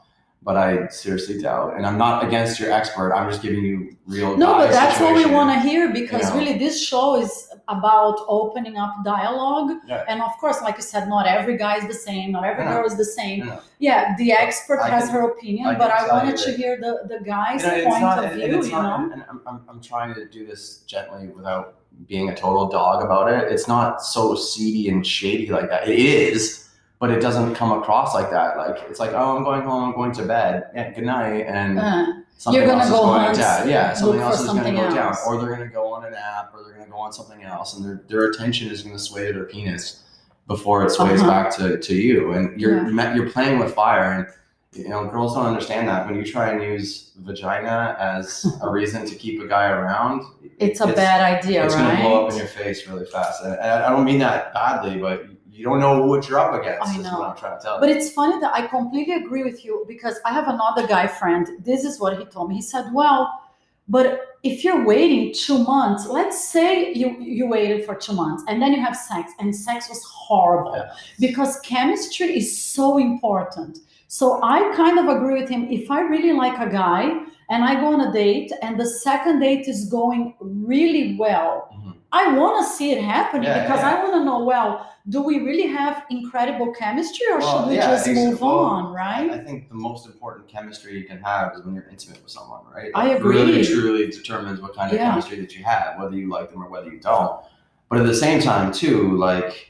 But 0.43 0.57
I 0.57 0.87
seriously 0.89 1.41
doubt, 1.43 1.77
and 1.77 1.85
I'm 1.85 1.99
not 1.99 2.25
against 2.25 2.61
your 2.61 2.71
expert. 2.71 3.13
I'm 3.13 3.29
just 3.29 3.43
giving 3.43 3.65
you 3.65 3.97
real. 4.07 4.37
No, 4.37 4.55
but 4.59 4.71
that's 4.71 5.01
what 5.01 5.17
we 5.17 5.25
want 5.27 5.51
to 5.53 5.59
hear 5.69 5.93
because 5.93 6.23
You 6.23 6.29
know. 6.31 6.37
really 6.37 6.57
this 6.57 6.81
show 6.81 7.21
is 7.21 7.49
about 7.67 8.17
opening 8.29 8.77
up 8.77 8.95
dialogue. 9.05 9.73
Yeah. 9.89 10.05
And 10.07 10.23
of 10.23 10.31
course, 10.39 10.63
like 10.63 10.77
you 10.77 10.83
said, 10.85 11.09
not 11.09 11.27
every 11.27 11.57
guy 11.57 11.79
is 11.79 11.89
the 11.89 11.95
same, 11.95 12.31
not 12.31 12.45
every 12.45 12.65
No. 12.65 12.71
girl 12.75 12.87
is 12.87 12.97
the 12.97 13.05
same. 13.05 13.47
No. 13.47 13.59
Yeah, 13.81 14.15
the 14.19 14.31
expert 14.31 14.79
I 14.79 14.89
has 14.91 15.07
can- 15.07 15.15
her 15.15 15.31
opinion, 15.31 15.67
I 15.67 15.75
but 15.75 15.91
I 15.91 16.07
wanted 16.07 16.37
to 16.37 16.53
hear 16.53 16.77
the, 16.77 17.09
the 17.09 17.25
guy's 17.25 17.65
You 17.65 17.69
know, 17.69 17.85
point 17.91 18.01
not- 18.03 18.19
of 18.19 18.25
and 18.27 18.35
view, 18.41 18.59
it's 18.59 18.67
you 18.69 18.73
not- 18.75 19.01
know? 19.01 19.13
And 19.15 19.25
I'm, 19.29 19.41
I'm, 19.49 19.61
I'm 19.69 19.81
trying 19.81 20.15
to 20.15 20.29
do 20.29 20.47
this 20.47 20.83
gently 20.87 21.27
without 21.27 21.75
being 22.07 22.29
a 22.29 22.37
total 22.37 22.69
dog 22.69 23.03
about 23.05 23.33
it. 23.33 23.51
It's 23.53 23.67
not 23.69 24.03
so 24.03 24.35
seedy 24.35 24.89
and 24.89 25.07
shady 25.07 25.49
like 25.49 25.69
that. 25.71 25.89
It 25.89 25.99
is, 25.99 26.69
but 27.01 27.11
it 27.11 27.21
doesn't 27.21 27.55
come 27.55 27.73
across 27.73 28.15
like 28.15 28.31
that. 28.31 28.57
Like 28.57 28.77
it's 28.89 29.01
like, 29.01 29.13
oh, 29.13 29.37
I'm 29.37 29.45
going 29.45 29.63
home. 29.63 29.85
I'm 29.91 29.95
going 29.95 30.13
to 30.13 30.25
bed. 30.25 30.65
Yeah, 30.75 30.93
good 30.93 31.05
night. 31.05 31.47
And 31.47 31.79
Uh, 31.79 32.07
something 32.39 32.61
You're 32.61 32.69
gonna 32.71 32.83
else 32.83 32.91
is 32.93 32.97
go 32.99 33.07
going 33.07 33.21
hunt, 33.23 33.39
down. 33.39 33.69
Yeah, 33.69 33.93
something 33.95 34.21
else 34.21 34.41
is 34.41 34.47
going 34.47 34.65
to 34.65 34.73
go 34.73 34.95
down, 34.95 35.15
or 35.27 35.39
they're 35.39 35.55
going 35.55 35.67
to 35.69 35.75
go 35.75 35.93
on 35.93 36.05
an 36.05 36.15
app, 36.15 36.53
or 36.55 36.63
they're 36.65 36.75
going 36.75 36.87
to 36.87 36.93
go 36.93 36.99
on 36.99 37.13
something 37.13 37.43
else, 37.43 37.77
and 37.77 37.85
their 37.85 38.03
their 38.09 38.27
attention 38.31 38.71
is 38.71 38.83
going 38.83 38.95
to 38.95 39.03
sway 39.03 39.27
to 39.27 39.33
their 39.33 39.45
penis 39.45 40.03
before 40.47 40.85
it 40.85 40.91
sways 40.91 41.21
Uh-huh. 41.21 41.31
back 41.31 41.57
to, 41.57 41.77
to 41.79 41.95
you. 41.95 42.33
And 42.33 42.61
you're 42.61 42.89
Yeah. 42.89 43.15
you're 43.15 43.31
playing 43.31 43.59
with 43.59 43.75
fire, 43.75 44.13
and 44.13 44.27
you 44.73 44.89
know 44.89 45.07
girls 45.09 45.35
don't 45.35 45.47
understand 45.47 45.89
that 45.89 46.07
when 46.07 46.17
you 46.17 46.25
try 46.25 46.51
and 46.51 46.63
use 46.63 47.13
vagina 47.19 47.97
as 47.99 48.47
a 48.63 48.71
reason 48.71 49.07
to 49.07 49.15
keep 49.15 49.41
a 49.41 49.47
guy 49.47 49.71
around. 49.71 50.23
it's 50.59 50.81
a 50.81 50.87
bad 50.89 51.21
idea, 51.23 51.61
right? 51.61 51.67
It's 51.67 51.75
going 51.75 51.97
to 51.97 52.03
blow 52.03 52.27
up 52.27 52.33
in 52.33 52.39
your 52.39 52.47
face 52.47 52.87
really 52.87 53.07
fast, 53.07 53.43
and, 53.45 53.55
I 53.59 53.89
don't 53.89 54.05
mean 54.05 54.19
that 54.19 54.53
badly, 54.53 54.99
but 54.99 55.27
you 55.51 55.65
don't 55.65 55.81
know 55.81 56.05
what 56.05 56.29
you're 56.29 56.39
up 56.39 56.53
against. 56.61 56.87
I 56.87 56.99
is 56.99 57.05
know. 57.05 57.19
what 57.21 57.31
I'm 57.31 57.37
trying 57.37 57.59
to 57.59 57.65
tell 57.65 57.81
But 57.81 57.89
you. 57.89 57.95
it's 57.97 58.11
funny 58.11 58.39
that 58.41 58.53
I 58.55 58.67
completely 58.67 59.15
agree 59.15 59.43
with 59.43 59.65
you 59.65 59.85
because 59.89 60.19
I 60.27 60.33
have 60.35 60.49
another 60.49 60.87
guy 60.87 61.07
friend. 61.07 61.49
This 61.65 61.85
is 61.85 61.99
what 61.99 62.19
he 62.19 62.27
told 62.27 62.51
me. 62.51 62.57
He 62.57 62.63
said, 62.63 62.85
"Well, 62.93 63.41
but 63.89 64.37
if 64.43 64.63
you're 64.65 64.85
waiting 64.85 65.33
two 65.33 65.59
months, 65.59 66.07
let's 66.07 66.47
say 66.47 66.93
you 66.93 67.17
you 67.21 67.47
waited 67.49 67.87
for 67.87 67.95
two 67.95 68.13
months 68.13 68.43
and 68.49 68.61
then 68.61 68.73
you 68.75 68.83
have 68.83 68.95
sex, 68.97 69.33
and 69.39 69.57
sex 69.57 69.89
was 69.89 70.03
horrible 70.05 70.77
Yeah. 70.77 70.93
because 71.19 71.59
chemistry 71.61 72.37
is 72.37 72.49
so 72.63 72.99
important." 72.99 73.79
So 74.09 74.41
I 74.43 74.73
kind 74.77 74.99
of 74.99 75.09
agree 75.09 75.41
with 75.41 75.49
him. 75.51 75.69
If 75.71 75.91
I 75.91 76.01
really 76.01 76.33
like 76.33 76.59
a 76.59 76.71
guy 76.71 77.03
and 77.51 77.65
I 77.65 77.75
go 77.81 77.87
on 77.87 78.01
a 78.03 78.13
date 78.13 78.53
and 78.63 78.79
the 78.79 78.87
second 78.87 79.41
date 79.41 79.67
is 79.69 79.89
going 79.89 80.35
really 80.41 81.17
well, 81.19 81.69
Mhm. 81.73 81.95
I 82.13 82.37
want 82.39 82.65
to 82.65 82.73
see 82.73 82.93
it 82.93 83.03
happening 83.03 83.45
Yeah, 83.45 83.63
because 83.63 83.81
yeah. 83.83 83.97
I 83.97 84.03
want 84.03 84.15
to 84.15 84.25
know 84.25 84.45
well, 84.45 84.87
do 85.09 85.23
we 85.23 85.41
really 85.41 85.67
have 85.67 86.05
incredible 86.11 86.73
chemistry 86.73 87.27
or 87.31 87.39
Well, 87.39 87.61
should 87.63 87.69
we 87.71 87.77
yeah, 87.77 87.91
just 87.91 88.09
move 88.09 88.41
well, 88.41 88.59
on, 88.59 88.93
right? 88.93 89.31
I 89.31 89.39
think 89.39 89.69
the 89.69 89.75
most 89.75 90.07
important 90.07 90.49
chemistry 90.49 90.99
you 90.99 91.05
can 91.05 91.19
have 91.19 91.55
is 91.55 91.63
when 91.65 91.75
you're 91.75 91.89
intimate 91.91 92.23
with 92.23 92.33
someone, 92.33 92.61
right? 92.75 92.91
I 92.95 93.11
agree. 93.11 93.37
Really, 93.37 93.65
truly 93.65 94.07
determines 94.07 94.61
what 94.61 94.75
kind 94.75 94.91
of 94.93 94.99
chemistry 94.99 95.39
that 95.41 95.55
you 95.57 95.65
have, 95.65 95.99
whether 95.99 96.17
you 96.17 96.29
like 96.29 96.51
them 96.51 96.63
or 96.63 96.69
whether 96.69 96.91
you 96.91 97.01
don't. 97.01 97.41
But 97.89 98.01
at 98.01 98.07
the 98.07 98.15
same 98.15 98.41
time, 98.41 98.73
too, 98.73 99.17
like 99.17 99.69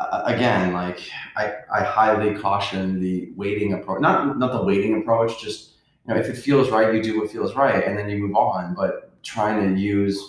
again, 0.00 0.72
like 0.72 1.00
I, 1.36 1.54
I 1.72 1.82
highly 1.82 2.34
caution 2.34 3.00
the 3.00 3.32
waiting 3.36 3.72
approach. 3.74 4.00
Not 4.00 4.38
not 4.38 4.52
the 4.52 4.62
waiting 4.62 5.00
approach. 5.00 5.40
Just 5.40 5.72
you 6.06 6.14
know, 6.14 6.20
if 6.20 6.28
it 6.28 6.36
feels 6.36 6.70
right, 6.70 6.94
you 6.94 7.02
do 7.02 7.20
what 7.20 7.30
feels 7.30 7.54
right, 7.54 7.84
and 7.84 7.98
then 7.98 8.08
you 8.08 8.18
move 8.18 8.36
on. 8.36 8.74
But 8.74 9.22
trying 9.22 9.74
to 9.74 9.80
use 9.80 10.22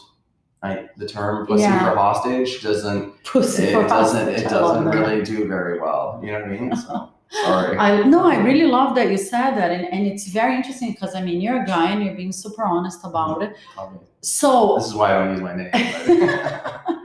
like 0.64 0.94
the 0.96 1.08
term 1.08 1.46
"pussy 1.46 1.64
Yeah. 1.64 1.90
for 1.90 1.96
hostage" 1.96 2.62
doesn't 2.62 3.24
Pussy 3.24 3.64
it 3.64 3.74
for 3.74 3.88
doesn't 3.88 4.28
hostage, 4.28 4.46
it 4.46 4.50
doesn't 4.50 4.86
that. 4.86 4.96
really 4.96 5.22
do 5.24 5.48
very 5.48 5.80
well. 5.80 6.20
You 6.24 6.32
know 6.32 6.40
what 6.42 6.50
I 6.50 6.60
mean? 6.60 6.76
So 6.76 7.10
sorry. 7.46 7.78
I 7.78 8.04
no, 8.04 8.28
I 8.28 8.38
really 8.38 8.66
love 8.66 8.96
that 8.96 9.12
you 9.12 9.18
said 9.18 9.52
that, 9.52 9.72
and, 9.72 9.86
and 9.94 10.08
it's 10.08 10.28
very 10.28 10.56
interesting 10.56 10.92
because 10.94 11.14
I 11.16 11.22
mean 11.22 11.40
you're 11.42 11.64
a 11.64 11.66
guy 11.66 11.92
and 11.92 12.04
you're 12.04 12.16
being 12.16 12.32
super 12.32 12.64
honest 12.64 13.02
about 13.04 13.40
mm-hmm. 13.40 13.54
it. 13.54 13.58
Probably. 13.76 14.08
So, 14.22 14.76
This 14.78 14.88
is 14.88 14.96
why 14.96 15.16
I 15.16 15.24
don't 15.24 15.32
use 15.32 15.42
my 15.42 15.56
name. 15.56 15.72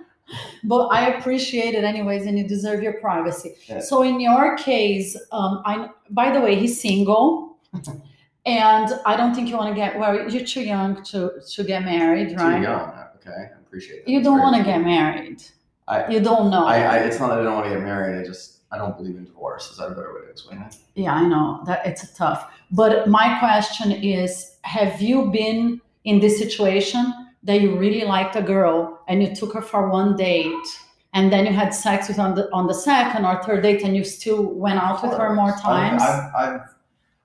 but- 0.64 0.86
I 0.88 1.10
appreciate 1.14 1.74
it 1.74 1.84
anyways, 1.84 2.26
and 2.26 2.38
you 2.38 2.46
deserve 2.46 2.82
your 2.82 2.94
privacy. 2.94 3.54
Yeah. 3.66 3.80
So 3.80 4.02
in 4.02 4.20
your 4.20 4.56
case, 4.56 5.16
um, 5.32 5.62
I 5.64 5.88
by 6.10 6.32
the 6.32 6.40
way, 6.40 6.54
he's 6.56 6.80
single, 6.80 7.56
and 8.46 8.88
I 9.06 9.16
don't 9.16 9.34
think 9.34 9.48
you 9.48 9.56
want 9.56 9.70
to 9.70 9.74
get 9.74 9.98
well. 9.98 10.28
You're 10.30 10.44
too 10.44 10.62
young 10.62 11.02
to 11.04 11.40
to 11.54 11.64
get 11.64 11.84
married, 11.84 12.30
Too 12.30 12.36
right? 12.36 12.62
young. 12.62 12.92
Okay, 13.16 13.30
I 13.54 13.58
appreciate 13.66 14.04
that. 14.04 14.10
You 14.10 14.22
don't 14.22 14.38
want 14.40 14.56
to 14.56 14.62
get 14.62 14.80
married. 14.82 15.42
I- 15.88 16.08
you 16.08 16.20
don't 16.20 16.50
know. 16.50 16.64
I, 16.66 16.78
I, 16.78 16.96
it's 16.98 17.18
not 17.20 17.28
that 17.28 17.40
I 17.40 17.42
don't 17.42 17.54
want 17.54 17.66
to 17.66 17.74
get 17.74 17.82
married. 17.82 18.20
I 18.20 18.24
just 18.24 18.60
I 18.72 18.78
don't 18.78 18.96
believe 18.96 19.16
in 19.16 19.24
divorce. 19.24 19.70
Is 19.70 19.76
that 19.78 19.86
a 19.86 19.94
better 19.94 20.12
way 20.14 20.22
to 20.22 20.30
explain 20.30 20.60
it? 20.62 20.76
Yeah, 20.94 21.12
I 21.14 21.24
know 21.26 21.62
that 21.66 21.86
it's 21.86 22.12
tough. 22.14 22.50
But 22.70 23.08
my 23.08 23.38
question 23.38 23.92
is 23.92 24.56
have 24.62 25.00
you 25.00 25.30
been 25.30 25.80
in 26.04 26.20
this 26.20 26.38
situation 26.38 27.12
that 27.42 27.60
you 27.60 27.76
really 27.76 28.04
liked 28.04 28.34
a 28.36 28.42
girl 28.42 28.93
and 29.08 29.22
you 29.22 29.34
took 29.34 29.52
her 29.54 29.62
for 29.62 29.88
one 29.90 30.16
date 30.16 30.66
and 31.12 31.32
then 31.32 31.46
you 31.46 31.52
had 31.52 31.70
sex 31.74 32.08
with 32.08 32.18
on 32.18 32.34
the 32.34 32.50
on 32.52 32.66
the 32.66 32.74
second 32.74 33.24
or 33.24 33.42
third 33.42 33.62
date 33.62 33.82
and 33.84 33.96
you 33.96 34.04
still 34.04 34.42
went 34.42 34.78
out 34.78 35.02
with 35.02 35.12
her 35.16 35.34
more 35.34 35.52
times? 35.52 36.02
I've, 36.02 36.34
I've, 36.34 36.60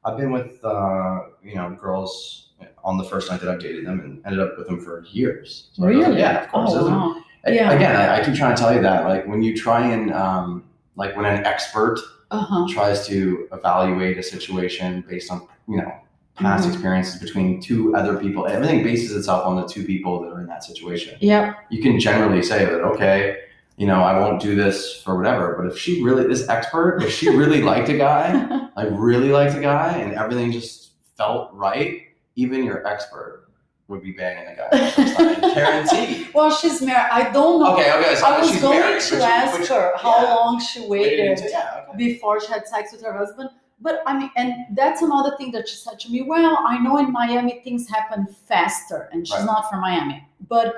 I've 0.06 0.18
been 0.18 0.32
with 0.32 0.64
uh, 0.64 1.20
you 1.44 1.56
know 1.56 1.70
girls 1.80 2.46
on 2.84 2.98
the 2.98 3.04
first 3.04 3.30
night 3.32 3.40
that 3.42 3.50
I've 3.50 3.60
dated 3.60 3.86
them 3.86 4.00
and 4.02 4.22
ended 4.26 4.40
up 4.40 4.58
with 4.58 4.68
them 4.68 4.80
for 4.82 5.04
years. 5.12 5.70
So 5.74 5.86
really? 5.86 6.20
Yeah, 6.20 6.44
of 6.44 6.52
course. 6.52 6.72
Oh, 6.74 6.88
wow. 6.88 7.24
Yeah. 7.48 7.72
Again, 7.72 7.96
I, 7.96 8.20
I 8.20 8.26
keep 8.26 8.36
trying 8.36 8.56
to 8.56 8.62
tell 8.62 8.74
you 8.74 8.82
that 8.82 9.06
like 9.06 9.26
when 9.28 9.42
you 9.42 9.56
try 9.56 9.88
and 9.92 10.14
um, 10.14 10.66
like 10.96 11.16
when 11.16 11.26
an 11.26 11.46
expert 11.46 12.00
Uh-huh. 12.32 12.68
tries 12.70 13.08
to 13.08 13.48
evaluate 13.54 14.18
a 14.20 14.24
situation 14.24 15.04
based 15.10 15.32
on 15.32 15.48
you 15.68 15.78
know 15.78 15.92
past 16.40 16.68
Mhm. 16.68 16.72
experiences 16.74 17.22
between 17.22 17.62
two 17.62 17.96
other 17.96 18.16
people 18.18 18.48
everything 18.48 18.84
bases 18.84 19.16
itself 19.16 19.46
on 19.46 19.56
the 19.56 19.68
two 19.68 19.84
people 19.84 20.22
that 20.22 20.30
are 20.32 20.40
in 20.42 20.48
that 20.48 20.64
situation 20.64 21.18
Yep. 21.20 21.56
you 21.70 21.82
can 21.82 22.00
generally 22.00 22.42
say 22.42 22.66
that 22.66 22.82
okay 22.92 23.38
you 23.78 23.88
know 23.88 24.02
i 24.02 24.18
won't 24.20 24.42
do 24.42 24.56
this 24.56 25.02
for 25.04 25.16
whatever 25.18 25.56
but 25.58 25.66
if 25.72 25.78
she 25.78 26.02
really 26.04 26.26
this 26.28 26.48
expert 26.50 27.04
if 27.04 27.12
she 27.12 27.30
really 27.30 27.62
liked 27.72 27.90
a 27.90 27.98
guy 27.98 28.24
like 28.78 28.90
really 28.92 29.30
liked 29.30 29.56
a 29.56 29.62
guy 29.62 29.94
and 29.98 30.14
everything 30.14 30.52
just 30.52 30.92
felt 31.18 31.50
right 31.54 32.02
even 32.36 32.64
your 32.64 32.86
expert 32.88 33.46
would 33.90 34.02
be 34.04 34.12
banging 34.12 34.56
guy 34.56 34.70
the 34.72 35.14
time. 35.42 35.54
guaranteed 35.56 36.28
well, 36.34 36.52
she's 36.52 36.80
married. 36.82 37.10
I 37.12 37.32
don't 37.32 37.60
know. 37.60 37.74
okay 37.74 37.92
okay 37.98 38.16
so 38.16 38.26
I 38.28 38.40
was 38.40 38.50
she's 38.52 38.62
going 38.62 38.80
married, 38.80 39.02
to 39.02 39.16
ask 39.24 39.62
she- 39.62 39.74
her 39.74 39.94
how 39.98 40.16
yeah. 40.24 40.34
long 40.36 40.62
she 40.62 40.86
Waited 40.88 41.40
yeah 41.50 41.86
okay 41.90 41.98
before 41.98 42.40
she 42.40 42.48
had 42.54 42.68
sex 42.68 42.92
with 42.92 43.04
her 43.04 43.12
husband. 43.18 43.50
But 43.82 44.02
I 44.06 44.18
mean, 44.18 44.30
and 44.36 44.54
that's 44.76 45.02
another 45.02 45.36
thing 45.38 45.52
that 45.52 45.68
she 45.70 45.76
said 45.78 46.00
to 46.02 46.12
me. 46.12 46.22
Well, 46.22 46.58
I 46.68 46.78
know 46.80 46.98
in 46.98 47.12
Miami 47.12 47.62
things 47.64 47.88
happen 47.90 48.28
faster, 48.48 49.10
and 49.14 49.26
she's 49.28 49.38
Right. 49.38 49.46
not 49.46 49.70
from 49.70 49.80
Miami. 49.82 50.28
But 50.48 50.76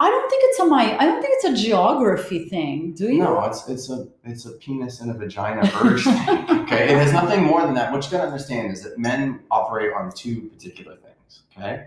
I 0.00 0.08
don't 0.08 0.30
think 0.30 0.42
it's 0.46 0.58
a 0.60 0.64
my. 0.64 0.96
I 0.98 1.04
don't 1.04 1.20
think 1.20 1.34
it's 1.36 1.44
a 1.44 1.54
geography 1.66 2.48
thing. 2.48 2.94
Do 2.94 3.04
you? 3.12 3.18
No, 3.22 3.44
it's 3.44 3.68
it's 3.68 3.90
a 3.90 4.08
it's 4.24 4.46
a 4.46 4.52
penis 4.52 5.00
and 5.00 5.10
a 5.10 5.14
vagina 5.14 5.60
urge 5.82 6.04
thing. 6.24 6.60
Okay, 6.62 6.84
it 6.84 6.96
has 6.96 7.12
nothing 7.12 7.44
more 7.44 7.60
than 7.62 7.74
that. 7.74 7.92
What 7.92 8.04
you 8.04 8.10
gotta 8.10 8.24
understand 8.26 8.72
is 8.72 8.82
that 8.82 8.98
men 8.98 9.40
operate 9.50 9.92
on 9.92 10.10
two 10.12 10.42
particular 10.48 10.96
things. 10.96 11.42
Okay, 11.56 11.84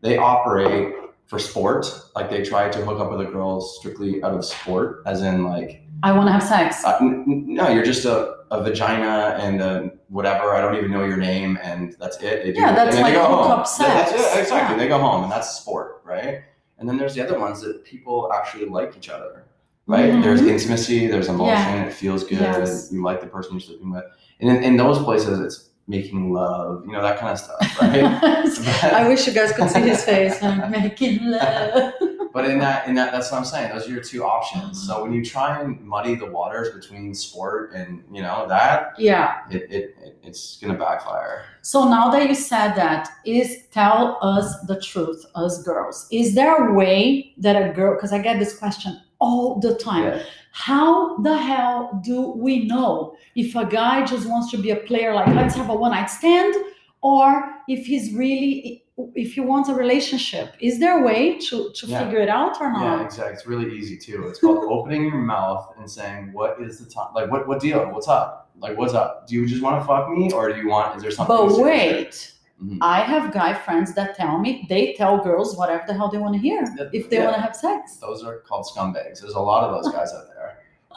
they 0.00 0.18
operate 0.18 0.94
for 1.26 1.38
sport, 1.38 1.86
like 2.14 2.28
they 2.28 2.42
try 2.42 2.68
to 2.68 2.84
hook 2.84 3.00
up 3.00 3.10
with 3.10 3.20
the 3.24 3.32
girls 3.32 3.78
strictly 3.78 4.22
out 4.22 4.34
of 4.34 4.44
sport, 4.44 5.02
as 5.06 5.22
in 5.22 5.44
like 5.44 5.81
I 6.02 6.12
want 6.12 6.26
to 6.28 6.32
have 6.32 6.42
sex. 6.42 6.84
Uh, 6.84 6.98
n- 7.00 7.24
n- 7.28 7.44
no, 7.54 7.68
you're 7.68 7.84
just 7.84 8.04
a, 8.04 8.36
a 8.50 8.62
vagina 8.62 9.36
and 9.40 9.60
a 9.60 9.90
whatever. 10.08 10.54
I 10.54 10.60
don't 10.60 10.76
even 10.76 10.90
know 10.90 11.04
your 11.04 11.16
name, 11.16 11.58
and 11.62 11.94
that's 12.00 12.16
it. 12.22 12.44
They 12.44 12.52
do, 12.52 12.60
Yeah, 12.60 12.74
that's 12.74 12.96
and 12.96 13.02
like 13.02 13.12
they 13.14 13.18
go 13.20 13.24
home. 13.26 13.38
hookup 13.42 13.66
Yeah, 13.80 13.86
that's 13.94 14.10
sex. 14.10 14.36
it, 14.36 14.40
exactly. 14.40 14.76
Yeah. 14.76 14.82
They 14.82 14.88
go 14.88 14.98
home, 14.98 15.22
and 15.24 15.32
that's 15.32 15.50
sport, 15.50 16.02
right? 16.04 16.42
And 16.78 16.88
then 16.88 16.96
there's 16.96 17.14
the 17.14 17.22
other 17.22 17.38
ones 17.38 17.60
that 17.62 17.84
people 17.84 18.30
actually 18.34 18.66
like 18.66 18.96
each 18.96 19.08
other, 19.08 19.44
right? 19.86 20.10
Mhm. 20.12 20.22
There's 20.24 20.42
intimacy, 20.42 21.06
there's 21.06 21.28
emotion, 21.28 21.46
Yeah. 21.76 21.84
it 21.84 21.92
feels 21.92 22.24
good. 22.24 22.40
Yes. 22.40 22.90
You 22.92 23.02
like 23.02 23.20
the 23.20 23.26
person 23.28 23.52
you're 23.52 23.60
sleeping 23.60 23.90
with, 23.92 24.04
and 24.40 24.50
in, 24.50 24.62
in 24.64 24.76
those 24.76 24.98
places, 25.02 25.38
it's 25.38 25.68
making 25.88 26.32
love, 26.32 26.84
you 26.86 26.92
know, 26.92 27.02
that 27.02 27.18
kind 27.18 27.32
of 27.32 27.38
stuff, 27.38 27.80
right? 27.82 28.04
I 28.92 29.06
wish 29.08 29.26
you 29.26 29.32
guys 29.32 29.52
could 29.52 29.68
see 29.70 29.80
his 29.80 30.02
face. 30.04 30.42
I'm 30.42 30.70
making 30.70 31.18
love. 31.22 31.92
But 32.32 32.46
in 32.46 32.58
that, 32.60 32.88
in 32.88 32.94
that, 32.94 33.12
that's 33.12 33.30
what 33.30 33.38
I'm 33.38 33.44
saying. 33.44 33.70
Those 33.72 33.86
are 33.86 33.90
your 33.92 34.02
two 34.02 34.24
options. 34.24 34.62
Mm-hmm. 34.64 34.86
So 34.86 35.02
when 35.02 35.12
you 35.12 35.24
try 35.24 35.60
and 35.60 35.80
muddy 35.82 36.14
the 36.14 36.26
waters 36.26 36.74
between 36.74 37.14
sport 37.14 37.72
and 37.74 38.02
you 38.10 38.22
know 38.22 38.46
that, 38.48 38.92
Yeah. 38.98 39.40
it, 39.50 39.62
it, 39.70 39.96
it 40.02 40.18
it's 40.22 40.56
gonna 40.58 40.78
backfire. 40.78 41.44
So 41.62 41.88
now 41.88 42.10
that 42.10 42.28
you 42.28 42.34
said 42.34 42.74
that, 42.74 43.08
is 43.24 43.66
tell 43.70 44.18
us 44.22 44.60
the 44.66 44.80
truth, 44.80 45.24
us 45.34 45.62
girls. 45.62 46.08
Is 46.10 46.34
there 46.34 46.68
a 46.68 46.72
way 46.74 47.34
that 47.38 47.54
a 47.54 47.72
girl? 47.72 47.94
Because 47.94 48.12
I 48.12 48.18
get 48.18 48.38
this 48.38 48.56
question 48.58 49.00
all 49.18 49.60
the 49.60 49.74
time. 49.76 50.04
Yeah. 50.04 50.22
How 50.52 51.16
the 51.18 51.36
hell 51.36 52.00
do 52.04 52.32
we 52.32 52.66
know 52.66 53.16
if 53.34 53.54
a 53.56 53.64
guy 53.64 54.04
just 54.04 54.28
wants 54.28 54.50
to 54.50 54.58
be 54.58 54.70
a 54.70 54.76
player, 54.76 55.14
like 55.14 55.28
let's 55.34 55.54
have 55.54 55.70
a 55.70 55.74
one 55.74 55.92
night 55.92 56.10
stand, 56.10 56.54
or 57.02 57.26
if 57.68 57.84
he's 57.86 58.14
really, 58.14 58.84
if 59.14 59.34
he 59.34 59.40
wants 59.40 59.68
a 59.68 59.74
relationship? 59.74 60.54
Is 60.60 60.78
there 60.80 61.00
a 61.00 61.04
way 61.04 61.38
to, 61.46 61.70
to 61.74 61.86
Yeah. 61.86 62.04
figure 62.04 62.20
it 62.20 62.28
out 62.28 62.60
or 62.60 62.72
not 62.72 62.82
Yeah, 63.00 63.04
exactly. 63.04 63.34
It's 63.34 63.46
really 63.46 63.70
easy 63.76 63.96
too. 63.98 64.26
It's 64.28 64.40
called 64.40 64.64
opening 64.76 65.02
your 65.04 65.18
mouth 65.34 65.74
and 65.78 65.90
saying, 65.90 66.32
"What 66.32 66.60
is 66.60 66.78
the 66.78 66.88
time? 66.90 67.10
Like, 67.14 67.30
what 67.30 67.46
what 67.48 67.60
deal? 67.60 67.80
What's 67.94 68.08
up? 68.08 68.50
Like, 68.64 68.76
what's 68.78 68.94
up? 68.94 69.26
Do 69.26 69.34
you 69.34 69.44
just 69.46 69.62
want 69.62 69.80
to 69.80 69.86
fuck 69.86 70.08
me, 70.10 70.30
or 70.32 70.52
do 70.52 70.58
you 70.62 70.68
want? 70.68 70.96
Is 70.96 71.02
there 71.02 71.10
something?" 71.10 71.36
But 71.36 71.50
serious 71.54 71.56
there?" 71.56 71.96
wait, 71.96 72.28
Mhm. 72.62 72.78
I 72.80 72.98
have 73.12 73.32
guy 73.32 73.52
friends 73.66 73.88
that 73.98 74.14
tell 74.20 74.38
me 74.44 74.50
they 74.68 74.82
tell 75.00 75.14
girls 75.18 75.56
whatever 75.60 75.82
the 75.88 75.94
hell 75.98 76.08
they 76.12 76.18
want 76.18 76.34
to 76.38 76.42
hear 76.48 76.60
if 76.92 77.04
they 77.10 77.16
yeah. 77.16 77.24
want 77.24 77.34
to 77.38 77.42
have 77.46 77.56
sex. 77.56 77.96
Those 77.96 78.22
are 78.26 78.36
called 78.48 78.64
scumbags. 78.72 79.16
There's 79.20 79.34
a 79.44 79.46
lot 79.52 79.60
of 79.64 79.70
those 79.74 79.92
guys 79.92 80.10
out 80.16 80.26
there. 80.32 80.41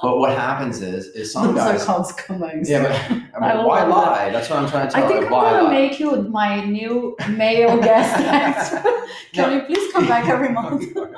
But 0.02 0.18
what 0.20 0.38
happens 0.38 0.82
is, 0.82 1.08
is 1.08 1.32
some 1.32 1.48
Those 1.48 1.56
guys. 1.56 1.82
are 1.82 1.86
called 1.86 2.06
scumbags. 2.08 2.68
yeah, 2.70 2.84
but 3.34 3.42
I 3.44 3.52
I 3.54 3.66
why 3.66 3.84
love 3.84 3.90
that. 3.90 4.12
lie? 4.12 4.30
That's 4.32 4.50
what 4.50 4.60
I'm 4.60 4.70
trying 4.70 4.88
to 4.88 4.94
tell 4.94 5.04
I 5.04 5.08
think. 5.08 5.24
I'm 5.26 5.30
gonna 5.32 5.64
lie? 5.64 5.72
make 5.72 6.00
you 6.00 6.22
my 6.24 6.64
new 6.66 7.16
male 7.32 7.78
guest. 7.82 8.86
Can 9.34 9.54
you 9.54 9.62
please 9.64 9.92
come 9.94 10.08
back 10.08 10.28
every 10.30 10.50
month? 10.50 10.94
but 10.94 11.14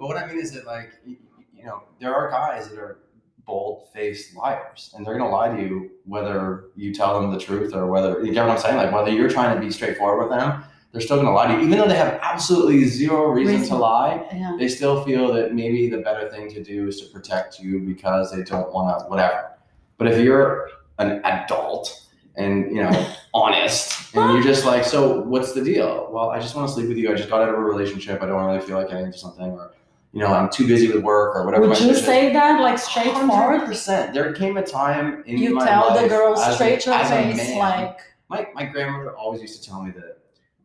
what 0.00 0.16
I 0.16 0.26
mean 0.26 0.38
is 0.38 0.52
that, 0.52 0.66
like, 0.66 0.92
you 1.06 1.64
know, 1.64 1.82
there 2.00 2.14
are 2.14 2.30
guys 2.30 2.68
that 2.68 2.78
are 2.78 2.98
bold-faced 3.46 4.34
liars, 4.36 4.92
and 4.96 5.04
they're 5.06 5.16
gonna 5.18 5.30
lie 5.30 5.54
to 5.54 5.60
you 5.62 5.90
whether 6.04 6.64
you 6.76 6.94
tell 6.94 7.20
them 7.20 7.32
the 7.32 7.38
truth 7.38 7.74
or 7.74 7.86
whether 7.86 8.24
you 8.24 8.32
get 8.32 8.46
what 8.46 8.52
I'm 8.56 8.58
saying. 8.62 8.76
Like, 8.76 8.92
whether 8.92 9.10
you're 9.10 9.28
trying 9.30 9.54
to 9.54 9.60
be 9.60 9.70
straightforward 9.70 10.28
with 10.28 10.38
them, 10.38 10.64
they're 10.92 11.00
still 11.00 11.16
gonna 11.16 11.32
lie 11.32 11.46
to 11.48 11.54
you, 11.54 11.60
even 11.66 11.78
though 11.78 11.88
they 11.88 11.96
have 11.96 12.18
absolutely 12.22 12.84
zero 12.84 13.28
reason, 13.30 13.54
Reason. 13.60 13.68
to 13.76 13.80
lie. 13.80 14.26
Yeah. 14.32 14.56
They 14.58 14.68
still 14.68 15.02
feel 15.04 15.32
that 15.32 15.54
maybe 15.54 15.88
the 15.88 15.98
better 15.98 16.28
thing 16.28 16.50
to 16.50 16.62
do 16.62 16.86
is 16.88 17.00
to 17.00 17.06
protect 17.06 17.58
you 17.58 17.80
because 17.80 18.30
they 18.30 18.42
don't 18.42 18.72
want 18.72 18.98
to, 19.00 19.06
whatever. 19.06 19.52
But 19.96 20.08
if 20.08 20.18
you're 20.20 20.68
an 20.98 21.22
adult 21.24 21.98
and 22.36 22.66
you 22.74 22.82
know 22.82 23.12
honest 23.34 24.14
and 24.14 24.32
you're 24.34 24.42
just 24.42 24.64
like 24.64 24.84
so 24.84 25.20
what's 25.20 25.52
the 25.52 25.62
deal 25.62 26.08
well 26.10 26.30
i 26.30 26.38
just 26.40 26.54
want 26.54 26.66
to 26.66 26.72
sleep 26.72 26.88
with 26.88 26.96
you 26.96 27.10
i 27.12 27.14
just 27.14 27.28
got 27.28 27.42
out 27.42 27.48
of 27.50 27.54
a 27.54 27.58
relationship 27.58 28.22
i 28.22 28.26
don't 28.26 28.42
really 28.46 28.60
feel 28.60 28.76
like 28.78 28.88
getting 28.88 29.04
into 29.06 29.18
something 29.18 29.50
or 29.52 29.72
you 30.14 30.20
know 30.20 30.28
i'm 30.28 30.48
too 30.48 30.66
busy 30.66 30.90
with 30.90 31.02
work 31.02 31.36
or 31.36 31.44
whatever 31.44 31.68
Would 31.68 31.78
you 31.80 31.90
is. 31.90 32.02
say 32.04 32.32
that 32.32 32.60
like 32.60 32.78
straightforward? 32.78 33.62
100%. 33.62 34.14
there 34.14 34.32
came 34.32 34.56
a 34.56 34.62
time 34.62 35.22
in 35.26 35.36
You 35.36 35.54
my 35.56 35.66
tell 35.66 35.94
the 35.94 36.00
life 36.02 36.08
girl 36.08 36.36
straight 36.36 36.80
to 36.82 36.96
her 36.96 37.04
face, 37.06 37.54
like, 37.56 37.98
my, 38.30 38.46
my 38.54 38.64
grandmother 38.64 39.14
always 39.14 39.42
used 39.42 39.62
to 39.62 39.68
tell 39.68 39.82
me 39.82 39.90
that 39.90 40.18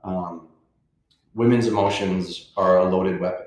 um, 0.07 0.47
women's 1.35 1.67
emotions 1.67 2.51
are 2.57 2.79
a 2.79 2.85
loaded 2.85 3.19
weapon 3.19 3.43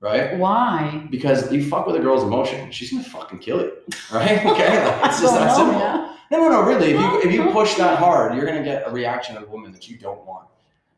right 0.00 0.36
why? 0.38 1.06
because 1.10 1.50
you 1.52 1.62
fuck 1.68 1.86
with 1.86 1.96
a 1.96 2.00
girl's 2.00 2.22
emotion, 2.22 2.70
she's 2.70 2.90
gonna 2.90 3.04
fucking 3.04 3.38
kill 3.38 3.60
you, 3.60 3.72
right? 4.12 4.44
Okay, 4.46 4.84
like, 4.84 5.06
it's 5.06 5.20
just 5.20 5.34
that 5.34 5.54
simple. 5.56 5.78
yeah. 5.78 6.16
No, 6.30 6.38
no, 6.38 6.48
no. 6.48 6.62
Really, 6.62 6.92
if 6.92 7.00
you 7.00 7.20
if 7.22 7.32
you 7.34 7.50
push 7.52 7.74
that 7.74 7.98
hard, 7.98 8.34
you're 8.36 8.46
gonna 8.46 8.62
get 8.62 8.86
a 8.86 8.90
reaction 8.90 9.36
of 9.36 9.42
a 9.42 9.46
woman 9.46 9.72
that 9.72 9.88
you 9.88 9.98
don't 9.98 10.24
want. 10.24 10.46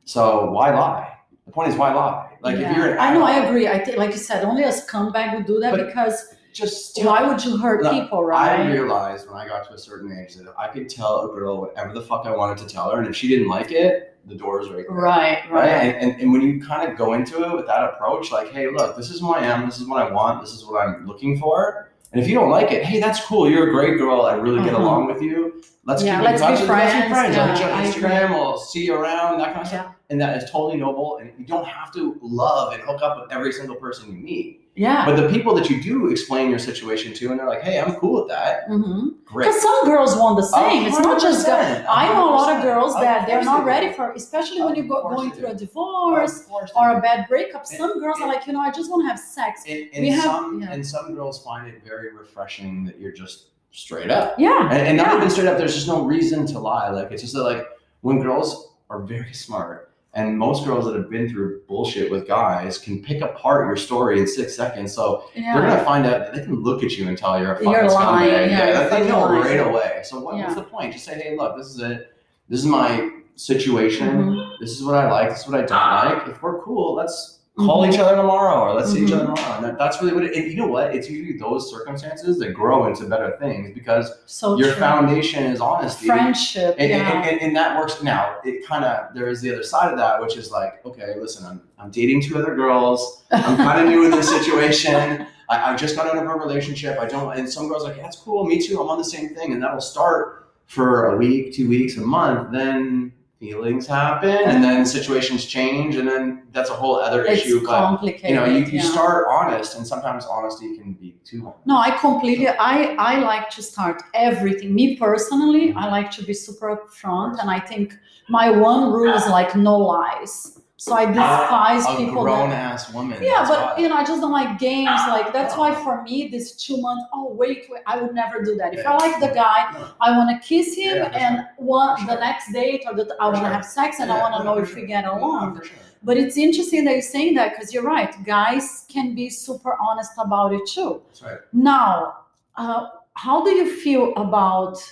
So 0.04 0.50
why 0.50 0.74
lie? 0.74 1.16
The 1.46 1.52
point 1.52 1.68
is, 1.70 1.74
why 1.76 1.92
lie? 1.94 2.36
Like 2.42 2.58
Yeah. 2.58 2.70
if 2.70 2.76
you're, 2.76 2.92
an 2.92 2.98
I 2.98 3.12
know, 3.14 3.24
I 3.24 3.44
agree. 3.46 3.66
I 3.66 3.78
think, 3.82 3.96
like 3.96 4.10
you 4.10 4.18
said, 4.18 4.44
only 4.44 4.62
a 4.62 4.68
scumbag 4.68 5.34
would 5.34 5.46
do 5.46 5.58
that 5.60 5.70
But 5.74 5.86
because 5.86 6.34
just 6.52 6.94
tell- 6.96 7.06
why 7.06 7.26
would 7.26 7.42
you 7.44 7.56
hurt 7.56 7.82
Look, 7.82 7.92
people, 7.92 8.22
right? 8.24 8.60
I 8.60 8.70
realized 8.70 9.26
when 9.28 9.36
I 9.38 9.48
got 9.48 9.66
to 9.68 9.72
a 9.74 9.78
certain 9.78 10.12
age 10.12 10.34
that 10.36 10.52
I 10.58 10.68
could 10.68 10.88
tell 10.88 11.22
a 11.22 11.34
girl 11.34 11.60
whatever 11.62 11.92
the 11.94 12.02
fuck 12.02 12.26
I 12.26 12.36
wanted 12.36 12.58
to 12.58 12.66
tell 12.72 12.90
her, 12.90 12.98
and 12.98 13.08
if 13.08 13.16
she 13.16 13.26
didn't 13.26 13.48
like 13.48 13.72
it, 13.72 14.11
the 14.26 14.34
door 14.34 14.60
is 14.60 14.68
right 14.68 14.84
there. 14.88 14.96
Right, 14.96 15.50
Right, 15.50 15.72
right. 15.72 15.96
and, 15.96 16.20
and, 16.20 16.32
when 16.32 16.42
you 16.42 16.60
kind 16.64 16.90
of 16.90 16.96
go 16.96 17.14
into 17.14 17.42
it 17.42 17.54
with 17.56 17.66
that 17.66 17.82
approach, 17.84 18.30
like, 18.30 18.52
hey, 18.52 18.68
look, 18.70 18.96
this 18.96 19.10
is 19.10 19.20
who 19.20 19.32
I 19.34 19.40
am, 19.40 19.66
this 19.66 19.80
is 19.80 19.86
what 19.86 20.00
I 20.06 20.10
want, 20.12 20.40
this 20.40 20.52
is 20.52 20.64
what 20.64 20.80
I'm 20.80 21.06
looking 21.06 21.38
for, 21.38 21.90
and 22.12 22.22
if 22.22 22.28
you 22.28 22.34
don't 22.34 22.50
like 22.50 22.70
it, 22.72 22.84
hey, 22.84 23.00
that's 23.00 23.24
cool, 23.24 23.48
you're 23.50 23.68
a 23.68 23.72
great 23.72 23.98
girl, 23.98 24.22
I 24.22 24.34
really 24.34 24.62
get 24.62 24.74
Mhm. 24.74 24.80
along 24.80 25.06
with 25.06 25.22
you. 25.22 25.62
Let's 25.84 26.04
Yeah, 26.04 26.16
keep 26.18 26.24
let's 26.26 26.42
in 26.42 26.50
be 26.52 26.56
touch. 26.58 26.68
Let's 26.68 26.92
be 26.92 27.00
friends. 27.00 27.12
friends. 27.12 27.36
I'll 27.36 27.48
hit 27.48 27.58
you 27.58 27.72
on 27.72 27.84
Instagram, 28.12 28.30
we'll 28.30 28.58
see 28.58 28.84
you 28.84 28.94
around, 28.94 29.38
that 29.38 29.48
kind 29.54 29.62
of 29.62 29.66
stuff. 29.66 29.86
And 30.10 30.20
that 30.20 30.36
is 30.40 30.48
totally 30.50 30.76
noble, 30.76 31.16
and 31.18 31.32
you 31.38 31.44
don't 31.46 31.66
have 31.66 31.92
to 31.94 32.16
love 32.22 32.72
and 32.74 32.82
hook 32.82 33.00
up 33.02 33.20
with 33.20 33.32
every 33.32 33.50
single 33.52 33.76
person 33.76 34.12
you 34.14 34.18
meet. 34.22 34.61
Yeah. 34.74 35.04
But 35.04 35.16
the 35.16 35.28
people 35.28 35.54
that 35.56 35.68
you 35.68 35.82
do 35.82 36.10
explain 36.10 36.48
your 36.48 36.58
situation 36.58 37.12
to, 37.14 37.30
and 37.30 37.38
they're 37.38 37.46
like, 37.48 37.60
hey, 37.62 37.78
I'm 37.78 37.94
cool 37.96 38.20
with 38.22 38.28
that, 38.28 38.64
hmm 38.68 39.08
great. 39.26 39.46
Because 39.46 39.60
some 39.60 39.84
girls 39.84 40.16
want 40.16 40.36
the 40.38 40.42
same. 40.42 40.86
It's 40.86 40.98
not 40.98 41.20
just 41.20 41.46
guys. 41.46 41.82
100%, 41.82 41.86
I 41.88 42.12
know 42.14 42.30
a 42.30 42.34
lot 42.34 42.56
of 42.56 42.62
girls 42.62 42.94
that 42.94 43.26
they're 43.26 43.44
not 43.44 43.64
ready 43.66 43.92
for, 43.92 44.12
especially 44.12 44.62
when 44.62 44.74
you're 44.74 44.86
going 44.86 45.30
through 45.32 45.48
a 45.48 45.54
divorce 45.54 46.40
Of 46.40 46.46
course 46.48 46.72
they 46.72 46.80
or 46.80 46.96
a 46.96 47.00
bad 47.02 47.28
breakup. 47.28 47.66
And- 47.68 47.78
Some 47.78 48.00
girls 48.00 48.18
are 48.22 48.28
like, 48.28 48.46
you 48.46 48.54
know, 48.54 48.60
I 48.60 48.70
just 48.70 48.90
want 48.90 49.04
to 49.04 49.08
have 49.08 49.18
sex. 49.18 49.62
and, 49.68 49.88
We 49.92 50.08
and 50.08 50.14
have- 50.14 50.24
some 50.24 50.60
yeah. 50.62 50.72
and 50.72 50.86
some 50.86 51.14
girls 51.14 51.42
find 51.44 51.66
it 51.68 51.82
very 51.84 52.12
refreshing 52.14 52.84
that 52.86 52.98
you're 52.98 53.12
just 53.12 53.48
straight 53.72 54.10
up 54.10 54.34
Yeah. 54.38 54.68
and, 54.70 54.86
and 54.88 54.96
not 54.96 55.08
Yeah. 55.08 55.16
even 55.18 55.30
straight 55.30 55.48
up 55.48 55.56
there's 55.58 55.74
just 55.74 55.86
no 55.88 56.02
reason 56.04 56.46
to 56.46 56.58
lie 56.58 56.90
like 56.90 57.10
it's 57.10 57.22
just 57.22 57.34
that 57.34 57.42
like 57.44 57.66
when 58.02 58.20
girls 58.20 58.74
are 58.90 59.00
very 59.00 59.32
smart 59.32 59.91
and 60.14 60.38
most 60.38 60.64
girls 60.66 60.84
that 60.84 60.94
have 60.94 61.08
been 61.08 61.28
through 61.30 61.62
bullshit 61.66 62.10
with 62.10 62.26
guys 62.28 62.76
can 62.78 63.02
pick 63.02 63.22
apart 63.22 63.66
your 63.66 63.76
story 63.76 64.20
in 64.20 64.26
six 64.26 64.54
seconds. 64.54 64.92
So 64.92 65.24
they're 65.34 65.54
gonna 65.62 65.82
find 65.84 66.04
out 66.06 66.18
that 66.20 66.34
they 66.34 66.44
can 66.44 66.56
look 66.62 66.82
at 66.84 66.92
you 66.98 67.08
and 67.08 67.16
tell 67.16 67.40
you're 67.40 67.52
a 67.52 67.56
fucking 67.56 67.70
You're 67.70 67.88
lying, 67.90 68.30
scumbag. 68.30 68.50
yeah, 68.50 68.80
you're 68.80 68.90
they 68.90 69.08
know 69.08 69.20
lying. 69.20 69.40
right 69.42 69.60
away. 69.66 70.00
So 70.04 70.20
what, 70.20 70.36
Yeah. 70.36 70.42
what's 70.44 70.56
the 70.56 70.62
point? 70.64 70.92
Just 70.92 71.04
say 71.06 71.14
hey 71.14 71.36
look 71.36 71.56
this 71.56 71.68
is 71.68 71.80
it. 71.80 72.12
This 72.48 72.60
is 72.60 72.66
my 72.66 73.10
situation. 73.36 74.08
Mhm. 74.08 74.58
this 74.60 74.72
is 74.72 74.84
what 74.84 74.96
i 74.96 75.10
like. 75.10 75.30
This 75.30 75.40
is 75.40 75.48
what 75.48 75.60
i 75.60 75.64
don't 75.64 76.18
like. 76.18 76.28
If 76.28 76.42
we're 76.42 76.60
cool 76.62 76.94
let's 76.94 77.38
call 77.58 77.82
Mhm. 77.84 77.92
each 77.92 77.98
other 78.00 78.16
tomorrow 78.16 78.60
or 78.70 78.74
let's 78.74 78.90
see 78.92 79.04
each 79.04 79.12
other 79.12 79.26
tomorrow. 79.26 79.56
And 79.56 79.64
that, 79.64 79.78
that's 79.78 80.00
really 80.00 80.14
what 80.14 80.24
it, 80.24 80.34
and 80.34 80.50
you 80.50 80.56
know 80.56 80.66
what? 80.66 80.94
It's 80.94 81.10
usually 81.10 81.38
those 81.38 81.70
circumstances 81.70 82.38
that 82.38 82.54
grow 82.54 82.86
into 82.86 83.04
better 83.04 83.36
things 83.38 83.72
because 83.74 84.10
So 84.24 84.56
your 84.56 84.68
true. 84.72 84.80
foundation 84.80 85.44
is 85.44 85.60
honesty. 85.60 86.06
friendship. 86.06 86.76
And, 86.78 86.88
yeah. 86.90 87.12
and, 87.20 87.28
and, 87.30 87.40
and 87.42 87.56
that 87.56 87.78
works 87.78 88.02
now. 88.02 88.36
It 88.42 88.66
kind 88.66 88.84
of 88.86 89.14
there 89.14 89.28
is 89.28 89.42
the 89.42 89.52
other 89.52 89.62
side 89.62 89.92
of 89.92 89.98
that, 89.98 90.20
which 90.22 90.36
is 90.38 90.50
like, 90.50 90.84
okay, 90.86 91.14
listen, 91.20 91.44
I'm 91.46 91.60
I'm 91.78 91.90
dating 91.90 92.22
two 92.22 92.38
other 92.38 92.54
girls. 92.54 93.24
I'm 93.32 93.56
kind 93.58 93.80
of 93.80 93.86
new 93.88 94.04
in 94.06 94.10
this 94.12 94.28
situation. 94.30 95.26
I, 95.50 95.72
I 95.72 95.76
just 95.76 95.94
got 95.94 96.06
out 96.06 96.16
of 96.16 96.22
a 96.22 96.34
relationship. 96.34 96.98
I 96.98 97.06
don't. 97.06 97.36
And 97.36 97.48
some 97.50 97.68
girls 97.68 97.84
are 97.84 97.88
like, 97.88 98.00
that's 98.00 98.16
cool. 98.16 98.44
Me 98.46 98.58
too. 98.66 98.80
I'm 98.80 98.88
on 98.88 98.96
the 98.96 99.04
same 99.04 99.34
thing, 99.34 99.52
and 99.52 99.62
that'll 99.62 99.80
start 99.80 100.48
for 100.66 101.12
a 101.12 101.16
week, 101.18 101.52
two 101.52 101.68
weeks, 101.68 101.98
a 101.98 102.00
month. 102.00 102.50
Then 102.52 103.12
feelings 103.42 103.88
happen, 103.88 104.30
and 104.30 104.62
then 104.62 104.86
situations 104.86 105.46
change, 105.46 105.96
and 105.96 106.06
then 106.06 106.44
that's 106.52 106.70
a 106.70 106.72
whole 106.72 106.96
other 107.00 107.24
it's 107.24 107.42
issue. 107.42 107.66
But 107.66 108.00
you 108.22 108.36
know, 108.36 108.44
you, 108.44 108.60
you 108.66 108.78
yeah. 108.78 108.92
start 108.94 109.26
honest, 109.28 109.76
and 109.76 109.84
sometimes 109.84 110.24
honesty 110.24 110.76
can 110.78 110.92
be 110.92 111.16
too 111.24 111.40
honest. 111.46 111.66
No, 111.66 111.76
I 111.76 111.90
completely. 111.90 112.46
I 112.46 112.94
I 113.10 113.18
like 113.32 113.50
to 113.56 113.62
start 113.62 114.00
everything. 114.14 114.72
Me 114.72 114.96
personally, 114.96 115.72
I 115.72 115.90
like 115.90 116.10
to 116.12 116.22
be 116.24 116.34
super 116.34 116.68
upfront, 116.76 117.40
and 117.40 117.50
I 117.50 117.58
think 117.58 117.98
my 118.28 118.48
one 118.50 118.92
rule 118.92 119.12
is 119.12 119.26
like 119.26 119.56
no 119.56 119.76
lies. 119.76 120.61
So 120.84 120.94
I 120.94 121.06
despise 121.06 121.84
a 121.86 121.96
people 121.96 122.24
grown 122.24 122.50
that. 122.50 122.72
ass 122.72 122.92
woman. 122.92 123.22
Yeah, 123.22 123.46
but 123.46 123.58
why. 123.76 123.80
you 123.80 123.88
know, 123.88 123.94
I 123.94 124.04
just 124.04 124.20
don't 124.20 124.32
like 124.32 124.58
games. 124.58 125.00
Like 125.16 125.32
that's 125.32 125.56
why 125.56 125.72
for 125.84 126.02
me, 126.02 126.26
this 126.26 126.46
two 126.56 126.76
month. 126.86 127.02
Oh 127.14 127.32
wait, 127.32 127.66
wait, 127.70 127.82
I 127.86 128.00
would 128.00 128.12
never 128.16 128.42
do 128.42 128.56
that. 128.56 128.74
If 128.74 128.84
I 128.84 128.96
like 128.96 129.20
the 129.20 129.28
guy, 129.32 129.70
No. 129.74 129.90
I 130.00 130.16
want 130.18 130.28
to 130.34 130.38
kiss 130.48 130.74
him, 130.74 130.96
Yeah, 130.96 131.22
and 131.24 131.46
one 131.56 132.00
For 132.00 132.06
the 132.06 132.18
next 132.18 132.52
date 132.52 132.82
or 132.84 132.94
the, 132.96 133.04
I 133.20 133.26
want 133.26 133.36
to 133.36 133.42
sure. 133.42 133.52
have 133.52 133.64
sex, 133.64 134.00
and 134.00 134.10
I 134.10 134.18
want 134.18 134.34
to 134.38 134.42
know 134.42 134.58
if 134.58 134.70
sure. 134.70 134.80
we 134.80 134.86
get 134.88 135.04
along. 135.04 135.62
sure. 135.62 135.70
But 136.02 136.16
it's 136.16 136.36
interesting 136.36 136.84
that 136.86 136.92
you're 136.94 137.10
saying 137.16 137.34
that 137.36 137.50
because 137.54 137.72
you're 137.72 137.84
right. 137.84 138.12
Guys 138.24 138.84
can 138.88 139.14
be 139.14 139.30
super 139.30 139.76
honest 139.80 140.10
about 140.18 140.52
it 140.52 140.66
too. 140.66 141.00
That's 141.06 141.22
right. 141.22 141.38
Now, 141.52 142.14
uh, 142.56 142.88
how 143.14 143.44
do 143.44 143.50
you 143.50 143.68
feel 143.84 144.12
about 144.16 144.82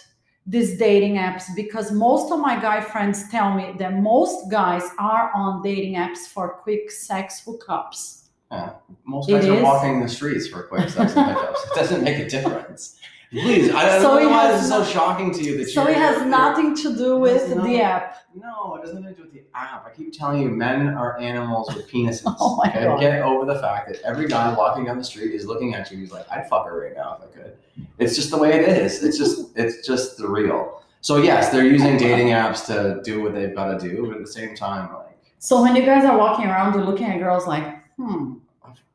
these 0.46 0.78
dating 0.78 1.14
apps? 1.16 1.44
Because 1.54 1.92
most 1.92 2.32
of 2.32 2.40
my 2.40 2.60
guy 2.60 2.80
friends 2.80 3.28
tell 3.30 3.54
me 3.54 3.72
that 3.78 3.94
most 4.00 4.50
guys 4.50 4.82
are 4.98 5.30
on 5.34 5.62
dating 5.62 5.94
apps 5.94 6.26
for 6.26 6.48
quick 6.62 6.90
sex 6.90 7.42
hookups. 7.46 8.28
Yeah. 8.50 8.72
Most 9.04 9.28
It 9.28 9.32
guys 9.32 9.46
are 9.46 9.54
is? 9.54 9.62
walking 9.62 10.00
the 10.00 10.08
streets 10.08 10.48
for 10.48 10.64
quick 10.64 10.88
sex 10.88 11.12
hookups. 11.12 11.54
It 11.70 11.74
doesn't 11.76 12.02
make 12.02 12.18
a 12.18 12.28
difference. 12.28 12.98
Please, 13.30 13.70
I 13.70 13.86
don't 13.86 14.02
So 14.02 14.18
know 14.18 14.28
why 14.28 14.50
this 14.50 14.62
is 14.62 14.68
so 14.68 14.82
shocking 14.84 15.32
to 15.34 15.42
you 15.42 15.58
that 15.58 15.70
So 15.70 15.86
it 15.86 15.96
has 15.96 16.26
nothing 16.26 16.74
to 16.76 16.96
do 16.96 17.16
with 17.16 17.48
the 17.48 17.54
nothing- 17.54 17.80
app. 17.80 18.16
No, 18.34 18.74
it 18.76 18.82
doesn't 18.84 19.02
have 19.04 19.12
to 19.12 19.16
do 19.18 19.22
with 19.22 19.32
the 19.32 19.44
app. 19.54 19.86
I 19.86 19.90
keep 19.90 20.12
telling 20.12 20.42
you, 20.42 20.48
men 20.50 20.88
are 20.88 21.16
animals 21.18 21.72
with 21.74 21.88
penises. 21.92 22.22
Oh 22.40 22.56
my 22.56 22.68
okay? 22.70 22.84
God. 22.84 23.00
Get 23.00 23.22
over 23.22 23.44
the 23.44 23.60
fact 23.60 23.88
that 23.88 24.00
every 24.02 24.26
guy 24.26 24.52
walking 24.54 24.84
down 24.84 24.98
the 24.98 25.04
street 25.04 25.32
is 25.32 25.46
looking 25.46 25.74
at 25.74 25.90
you. 25.92 25.98
He's 25.98 26.10
like, 26.10 26.26
I'd 26.30 26.48
fuck 26.48 26.66
her 26.66 26.80
right 26.80 26.96
now 26.96 27.18
if 27.22 27.28
I 27.28 27.40
could. 27.42 27.56
It's 27.98 28.16
just 28.16 28.30
the 28.30 28.38
way 28.38 28.52
it 28.58 28.68
is. 28.68 29.02
It's 29.04 29.16
just, 29.16 29.56
it's 29.56 29.86
just 29.86 30.16
the 30.16 30.26
real. 30.28 30.82
So 31.00 31.18
yes, 31.18 31.50
they're 31.50 31.64
using 31.66 31.96
dating 31.98 32.28
apps 32.28 32.66
to 32.66 33.00
do 33.04 33.22
what 33.22 33.32
they've 33.32 33.54
got 33.54 33.78
to 33.78 33.88
do, 33.88 34.06
but 34.06 34.16
at 34.16 34.20
the 34.26 34.30
same 34.32 34.54
time, 34.56 34.92
like, 34.92 35.16
So 35.38 35.62
when 35.62 35.76
you 35.76 35.82
guys 35.86 36.04
are 36.04 36.18
walking 36.18 36.46
around, 36.46 36.74
you're 36.74 36.84
looking 36.84 37.06
at 37.06 37.18
girls 37.18 37.46
like, 37.46 37.64
hmm, 37.96 38.34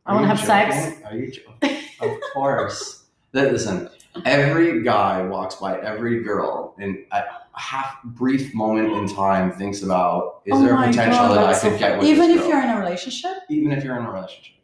I 0.05 0.13
wanna 0.13 0.27
you 0.27 0.33
have 0.35 0.39
sex. 0.45 0.97
Are 1.05 1.15
you 1.15 1.31
joking? 1.31 1.77
of 2.01 2.11
course. 2.33 3.03
Listen, 3.33 3.89
every 4.23 4.83
guy 4.83 5.21
walks 5.23 5.55
by 5.55 5.79
every 5.79 6.23
girl 6.23 6.75
and 6.79 6.97
a 7.11 7.23
half 7.53 8.03
brief 8.03 8.53
moment 8.53 8.91
in 8.93 9.07
time 9.13 9.51
thinks 9.51 9.81
about 9.83 10.41
is 10.45 10.53
oh 10.55 10.63
there 10.63 10.75
a 10.75 10.87
potential 10.87 11.19
God, 11.19 11.37
that 11.37 11.45
I 11.45 11.53
could 11.53 11.73
so 11.73 11.77
get 11.77 11.97
with 11.97 12.07
even 12.07 12.31
if 12.31 12.47
you're 12.47 12.61
in 12.61 12.69
a 12.69 12.79
relationship. 12.79 13.31
even 13.49 13.71
if 13.71 13.83
you're 13.83 13.97
in 13.97 14.05
a 14.05 14.11
relationship. 14.11 14.55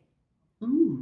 Hmm, 0.61 1.01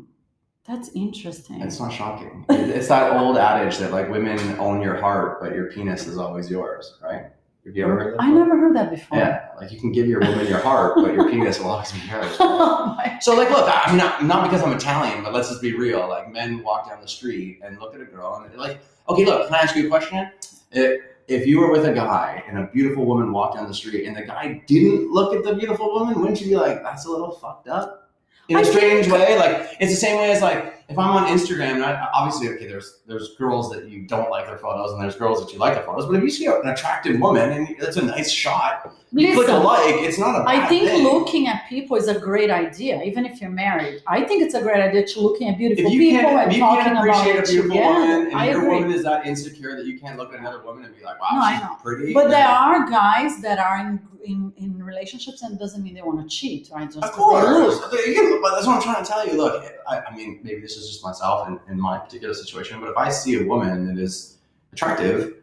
that's 0.65 0.89
interesting. 0.95 1.61
It's 1.61 1.79
not 1.79 1.91
shocking. 1.91 2.45
It's 2.49 2.87
that 2.87 3.13
old 3.13 3.37
adage 3.37 3.77
that 3.79 3.91
like 3.91 4.09
women 4.09 4.39
own 4.59 4.81
your 4.81 4.95
heart, 4.95 5.41
but 5.41 5.53
your 5.53 5.71
penis 5.71 6.07
is 6.07 6.17
always 6.17 6.49
yours, 6.49 6.97
right? 7.03 7.31
Have 7.65 7.75
you 7.75 7.83
ever 7.83 7.99
heard 7.99 8.13
that? 8.15 8.21
I 8.23 8.31
never 8.31 8.57
heard 8.57 8.75
that 8.75 8.89
before. 8.89 9.17
Yeah, 9.17 9.49
like 9.59 9.71
you 9.71 9.79
can 9.79 9.91
give 9.91 10.07
your 10.07 10.21
woman 10.21 10.47
your 10.47 10.59
heart, 10.59 10.93
but 10.95 11.13
your 11.13 11.29
penis 11.31 11.59
will 11.59 11.69
always 11.69 11.91
be 11.91 11.99
oh 12.11 12.97
So 13.21 13.35
like, 13.35 13.49
look, 13.49 13.69
I- 13.69 13.83
I'm 13.85 13.97
not 13.97 14.23
not 14.23 14.49
because 14.49 14.63
I'm 14.63 14.71
Italian, 14.71 15.23
but 15.23 15.33
let's 15.33 15.49
just 15.49 15.61
be 15.61 15.73
real. 15.75 16.07
Like, 16.07 16.31
men 16.31 16.63
walk 16.63 16.89
down 16.89 17.01
the 17.01 17.07
street 17.07 17.59
and 17.63 17.79
look 17.79 17.93
at 17.93 18.01
a 18.01 18.05
girl 18.05 18.35
and 18.35 18.49
they're 18.51 18.57
like, 18.59 18.79
okay, 19.09 19.25
look, 19.25 19.47
can 19.47 19.55
I 19.55 19.59
ask 19.59 19.75
you 19.75 19.85
a 19.87 19.89
question? 19.89 20.31
If, 20.71 21.01
if 21.27 21.45
you 21.45 21.59
were 21.59 21.71
with 21.71 21.85
a 21.85 21.93
guy 21.93 22.43
and 22.47 22.57
a 22.57 22.67
beautiful 22.67 23.05
woman 23.05 23.31
walked 23.31 23.55
down 23.55 23.67
the 23.67 23.73
street 23.73 24.05
and 24.07 24.15
the 24.15 24.23
guy 24.23 24.63
didn't 24.65 25.11
look 25.11 25.35
at 25.35 25.43
the 25.43 25.53
beautiful 25.53 25.91
woman, 25.93 26.19
wouldn't 26.19 26.41
you 26.41 26.47
be 26.47 26.55
like, 26.55 26.81
that's 26.81 27.05
a 27.05 27.09
little 27.11 27.31
fucked 27.31 27.67
up? 27.67 28.09
In 28.47 28.55
a 28.55 28.59
I 28.59 28.63
strange 28.63 29.07
way, 29.07 29.37
like 29.37 29.75
it's 29.79 29.91
the 29.91 29.97
same 29.99 30.17
way 30.17 30.31
as 30.31 30.41
like 30.41 30.78
if 30.89 30.97
I'm 30.97 31.11
on 31.11 31.25
Instagram, 31.27 31.75
and 31.75 31.83
I, 31.85 32.07
obviously, 32.13 32.49
okay, 32.49 32.67
there's 32.67 32.99
there's 33.05 33.35
girls 33.35 33.69
that 33.71 33.87
you 33.89 34.01
don't 34.07 34.29
like 34.31 34.47
their 34.47 34.57
photos, 34.57 34.91
and 34.91 35.01
there's 35.01 35.15
girls 35.15 35.39
that 35.43 35.53
you 35.53 35.59
like 35.59 35.75
their 35.75 35.83
photos. 35.83 36.07
But 36.07 36.15
if 36.15 36.23
you 36.23 36.29
see 36.31 36.47
an 36.47 36.67
attractive 36.67 37.19
woman 37.21 37.51
and 37.51 37.69
it's 37.79 37.97
a 37.97 38.03
nice 38.03 38.31
shot, 38.31 38.91
you 39.11 39.33
click 39.35 39.47
a 39.49 39.53
like. 39.53 39.95
It's 40.01 40.17
not 40.17 40.35
a 40.41 40.43
bad 40.43 40.63
I 40.63 40.67
think 40.67 40.85
thing. 40.89 41.03
looking 41.03 41.47
at 41.47 41.67
people 41.69 41.95
is 41.95 42.07
a 42.07 42.19
great 42.19 42.49
idea, 42.49 43.01
even 43.03 43.25
if 43.25 43.39
you're 43.39 43.51
married. 43.51 44.01
I 44.07 44.23
think 44.23 44.41
it's 44.41 44.55
a 44.55 44.61
great 44.61 44.81
idea 44.81 45.05
to 45.05 45.21
looking 45.21 45.47
at 45.49 45.57
beautiful 45.59 45.85
if 45.85 45.93
you 45.93 45.99
people 45.99 46.21
can't, 46.31 46.39
and 46.43 46.51
if 46.51 46.57
you 46.57 46.63
talking 46.63 46.83
can't 46.85 46.97
about 46.97 47.07
appreciate 47.07 47.35
it 47.35 47.49
a 47.49 47.51
beautiful 47.51 47.77
together. 47.77 47.93
woman, 47.99 48.27
and 48.27 48.35
I 48.35 48.49
your 48.49 48.57
agree. 48.61 48.75
woman 48.75 48.91
is 48.91 49.03
that 49.03 49.25
insecure 49.27 49.75
that 49.77 49.85
you 49.85 49.99
can't 49.99 50.17
look 50.17 50.33
at 50.33 50.39
another 50.39 50.63
woman 50.63 50.85
and 50.85 50.97
be 50.97 51.03
like, 51.03 51.21
"Wow, 51.21 51.29
No, 51.33 51.39
I 51.41 51.53
she's 51.53 51.61
know. 51.63 51.77
pretty." 51.83 52.13
But 52.13 52.29
there 52.29 52.47
are 52.47 52.89
guys 52.89 53.41
that 53.41 53.59
are 53.59 53.77
in, 53.79 53.99
in, 54.25 54.53
in 54.57 54.83
relationships 54.83 55.43
and 55.43 55.53
it 55.53 55.59
doesn't 55.59 55.81
mean 55.83 55.93
they 55.93 56.01
want 56.01 56.19
to 56.21 56.27
cheat, 56.35 56.69
right? 56.73 56.85
Just 56.91 57.03
Of 57.03 57.11
course, 57.11 57.45
look. 57.45 57.91
But 57.91 58.51
that's 58.55 58.67
what 58.67 58.77
I'm 58.77 58.81
trying 58.81 59.03
to 59.03 59.09
tell 59.09 59.25
you. 59.27 59.33
Look, 59.33 59.63
I, 59.89 59.99
I 60.01 60.15
mean, 60.15 60.39
maybe 60.43 60.61
this 60.61 60.75
is 60.77 60.78
just 60.87 61.03
myself 61.03 61.47
in, 61.47 61.59
in 61.71 61.79
my 61.79 61.97
particular 61.97 62.33
situation, 62.33 62.79
but 62.79 62.89
if 62.89 62.97
I 62.97 63.09
see 63.09 63.41
a 63.41 63.45
woman 63.45 63.87
that 63.87 64.01
is 64.01 64.37
attractive, 64.73 65.35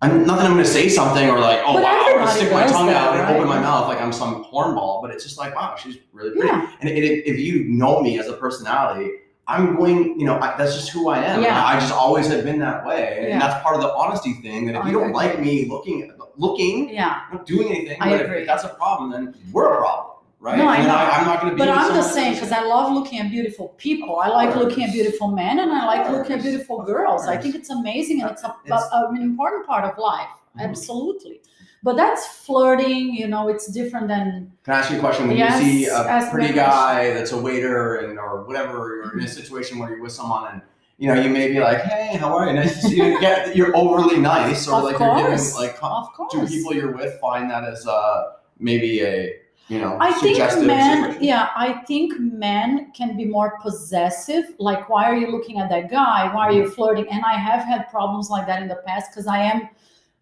I'm 0.00 0.26
not 0.26 0.36
that 0.38 0.46
I'm 0.46 0.52
going 0.54 0.64
to 0.64 0.70
say 0.70 0.88
something 0.88 1.28
or 1.30 1.38
like, 1.38 1.60
"Oh 1.64 1.74
But 1.74 1.82
wow," 1.84 2.04
going 2.12 2.26
to 2.26 2.32
stick 2.32 2.52
my 2.52 2.66
tongue 2.66 2.86
that, 2.86 2.96
out 2.96 3.14
and 3.14 3.22
right? 3.22 3.36
open 3.36 3.48
my 3.48 3.60
mouth 3.60 3.86
like 3.88 4.00
I'm 4.00 4.12
some 4.12 4.44
hornball. 4.44 5.00
But 5.00 5.12
it's 5.12 5.22
just 5.22 5.38
like, 5.38 5.54
wow, 5.54 5.76
she's 5.76 5.98
really 6.12 6.30
pretty. 6.32 6.48
Yeah. 6.48 6.72
And 6.80 6.88
if, 6.90 7.24
if 7.26 7.38
you 7.38 7.64
know 7.64 8.00
me 8.02 8.18
as 8.18 8.26
a 8.26 8.32
personality, 8.32 9.10
I'm 9.46 9.76
going, 9.76 10.18
you 10.18 10.26
know, 10.26 10.38
I, 10.38 10.56
that's 10.56 10.74
just 10.74 10.90
who 10.90 11.08
I 11.08 11.18
am. 11.22 11.42
Yeah. 11.42 11.62
I, 11.64 11.76
I 11.76 11.80
just 11.80 11.92
always 11.92 12.26
have 12.28 12.42
been 12.44 12.58
that 12.60 12.84
way, 12.84 13.16
and 13.18 13.28
Yeah. 13.28 13.38
that's 13.38 13.62
part 13.62 13.76
of 13.76 13.82
the 13.82 13.92
honesty 13.94 14.34
thing. 14.34 14.66
That 14.66 14.74
if 14.76 14.82
I 14.82 14.86
you 14.88 14.92
don't 14.92 15.02
agree. 15.10 15.14
like 15.14 15.40
me 15.40 15.66
looking, 15.68 16.12
looking, 16.36 16.88
Yeah. 16.88 17.22
Not 17.32 17.46
doing 17.46 17.68
anything. 17.68 17.98
I 18.00 18.10
but 18.10 18.22
agree. 18.24 18.38
If 18.40 18.46
that's 18.46 18.64
a 18.64 18.70
problem, 18.70 19.10
then 19.10 19.34
we're 19.52 19.72
a 19.72 19.76
problem, 19.78 20.11
right? 20.42 20.58
No, 20.58 20.66
I 20.68 20.76
and 20.76 20.86
know. 20.88 20.94
I, 20.94 21.08
I'm 21.16 21.26
not 21.26 21.40
going 21.40 21.50
to 21.52 21.56
be. 21.56 21.58
But 21.60 21.70
I'm 21.70 21.94
just 21.94 22.12
saying 22.12 22.34
because 22.34 22.52
I 22.52 22.62
love 22.64 22.92
looking 22.92 23.18
at 23.20 23.30
beautiful 23.30 23.68
people. 23.78 24.18
I 24.18 24.28
like 24.28 24.54
looking 24.56 24.84
at 24.84 24.92
beautiful 24.92 25.28
men 25.28 25.60
and 25.60 25.70
I 25.72 25.86
like 25.86 26.10
looking 26.10 26.32
at 26.36 26.42
beautiful 26.42 26.82
girls. 26.82 27.26
I 27.26 27.36
think 27.38 27.54
it's 27.54 27.70
amazing 27.70 28.20
and 28.22 28.30
it's, 28.32 28.42
a, 28.42 28.54
It's- 28.66 28.88
a- 28.92 29.08
an 29.08 29.22
important 29.22 29.66
part 29.66 29.84
of 29.84 29.96
life. 29.96 30.28
Mhm. 30.58 30.68
Absolutely. 30.68 31.40
But 31.84 31.96
that's 31.96 32.26
flirting, 32.26 33.14
you 33.14 33.26
know, 33.26 33.48
it's 33.48 33.66
different 33.66 34.06
than 34.06 34.52
Can 34.64 34.74
I 34.74 34.78
ask 34.80 34.90
you 34.90 34.98
a 34.98 35.00
question? 35.00 35.26
When 35.28 35.36
Yes, 35.36 35.60
you 35.64 35.70
see 35.70 35.86
a 35.86 36.28
pretty 36.30 36.52
guy 36.54 37.12
that's 37.14 37.32
a 37.32 37.40
waiter 37.40 37.96
and 37.96 38.18
or 38.20 38.44
whatever, 38.44 39.02
you're 39.04 39.18
in 39.18 39.24
a 39.24 39.28
situation 39.28 39.78
where 39.78 39.90
you're 39.90 40.02
with 40.02 40.12
someone 40.12 40.44
and 40.52 40.62
you 40.98 41.08
know 41.08 41.14
you 41.20 41.28
may 41.28 41.48
be 41.50 41.58
like, 41.58 41.80
"Hey, 41.82 42.16
how 42.16 42.36
are 42.36 42.46
you? 42.46 42.52
Nice 42.52 42.74
to 42.82 42.88
see 42.88 42.96
you." 42.98 43.18
Get 43.26 43.56
you're 43.56 43.74
overly 43.76 44.18
nice, 44.20 44.68
or 44.68 44.74
Of 44.76 44.84
like 44.84 44.98
you're 45.00 45.16
giving 45.16 45.54
like 45.56 45.76
course. 45.80 46.30
do 46.30 46.46
people 46.46 46.72
you're 46.72 46.92
with 46.92 47.18
find 47.20 47.50
that 47.50 47.64
as 47.64 47.84
uh 47.88 48.34
maybe 48.60 49.02
a 49.02 49.34
you 49.68 49.80
know 49.80 49.96
I 50.00 50.12
think 50.12 50.38
men, 50.66 51.18
yeah, 51.20 51.50
I 51.56 51.72
think 51.86 52.18
men 52.18 52.92
can 52.92 53.16
be 53.16 53.24
more 53.24 53.58
possessive. 53.62 54.44
Like, 54.58 54.88
why 54.88 55.04
are 55.04 55.16
you 55.16 55.30
looking 55.30 55.58
at 55.58 55.68
that 55.70 55.90
guy? 55.90 56.32
Why 56.34 56.48
are 56.48 56.52
you 56.52 56.64
mm-hmm. 56.64 56.72
flirting? 56.72 57.06
And 57.10 57.24
I 57.24 57.34
have 57.34 57.64
had 57.64 57.88
problems 57.90 58.30
like 58.30 58.46
that 58.46 58.62
in 58.62 58.68
the 58.68 58.82
past 58.86 59.10
because 59.10 59.26
I 59.26 59.38
am 59.38 59.68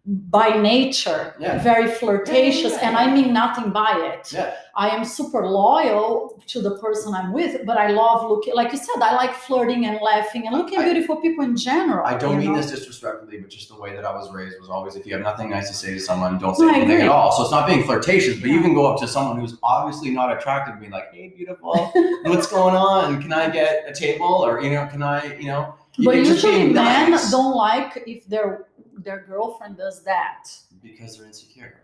by 0.05 0.49
nature 0.57 1.35
Yeah. 1.39 1.59
very 1.59 1.87
flirtatious 1.87 2.73
Yeah, 2.73 2.81
yeah, 2.81 2.87
and. 2.87 2.97
I 2.97 3.13
mean 3.13 3.33
nothing 3.33 3.71
by 3.71 3.91
it. 4.13 4.33
Yeah. 4.33 4.55
I 4.75 4.89
am 4.89 5.05
super 5.05 5.47
loyal 5.47 6.41
to 6.47 6.61
the 6.61 6.77
person 6.79 7.13
I'm 7.13 7.31
with, 7.33 7.65
but 7.65 7.77
I 7.77 7.89
love 7.89 8.27
looking, 8.29 8.55
like 8.55 8.71
you 8.71 8.79
said, 8.79 8.99
I 9.01 9.13
like 9.13 9.33
flirting 9.33 9.85
and 9.85 9.99
laughing 10.01 10.47
and 10.47 10.55
looking 10.57 10.79
at 10.79 10.85
beautiful 10.85 11.17
people 11.17 11.43
in 11.43 11.55
general. 11.55 12.05
I 12.05 12.17
don't 12.17 12.39
mean 12.39 12.53
know? 12.53 12.61
this 12.61 12.71
but 13.39 13.49
just 13.49 13.69
the 13.69 13.79
way 13.79 13.95
that 13.95 14.05
I 14.05 14.11
was 14.11 14.31
raised 14.31 14.59
was 14.59 14.69
always 14.69 14.95
if 14.95 15.05
you 15.05 15.13
have 15.13 15.21
nothing 15.21 15.49
nice 15.49 15.67
to 15.69 15.73
say 15.75 15.93
to 15.93 15.99
someone, 15.99 16.37
don't 16.39 16.55
say 16.55 16.69
anything 16.69 17.01
at 17.01 17.09
all. 17.09 17.31
So 17.31 17.43
it's 17.43 17.51
not 17.51 17.67
being 17.67 17.83
flirtatious, 17.83 18.39
but 18.39 18.49
you 18.49 18.61
can 18.61 18.73
go 18.73 18.85
up 18.91 18.99
to 19.01 19.07
someone 19.07 19.39
who's 19.39 19.57
obviously 19.63 20.11
not 20.11 20.35
attractive 20.35 20.73
and 20.73 20.81
be 20.83 20.89
like, 20.89 21.13
"Hey, 21.13 21.29
beautiful, 21.29 21.91
what's 22.23 22.47
going 22.47 22.75
on? 22.75 23.21
Can 23.21 23.33
I 23.33 23.49
get 23.49 23.85
a 23.87 23.93
table?" 23.93 24.25
Or 24.27 24.61
you 24.61 24.71
know, 24.71 24.87
can 24.87 25.03
I, 25.03 25.37
you 25.37 25.47
know? 25.47 25.75
But 25.97 26.17
usually 26.17 26.71
men 26.71 27.11
nice 27.11 27.31
don't 27.31 27.55
like 27.55 28.03
if 28.07 28.25
their 28.27 28.67
their 28.97 29.21
girlfriend 29.27 29.77
does 29.77 30.03
that. 30.03 30.45
because 30.81 31.17
they're 31.17 31.27
insecure. 31.27 31.77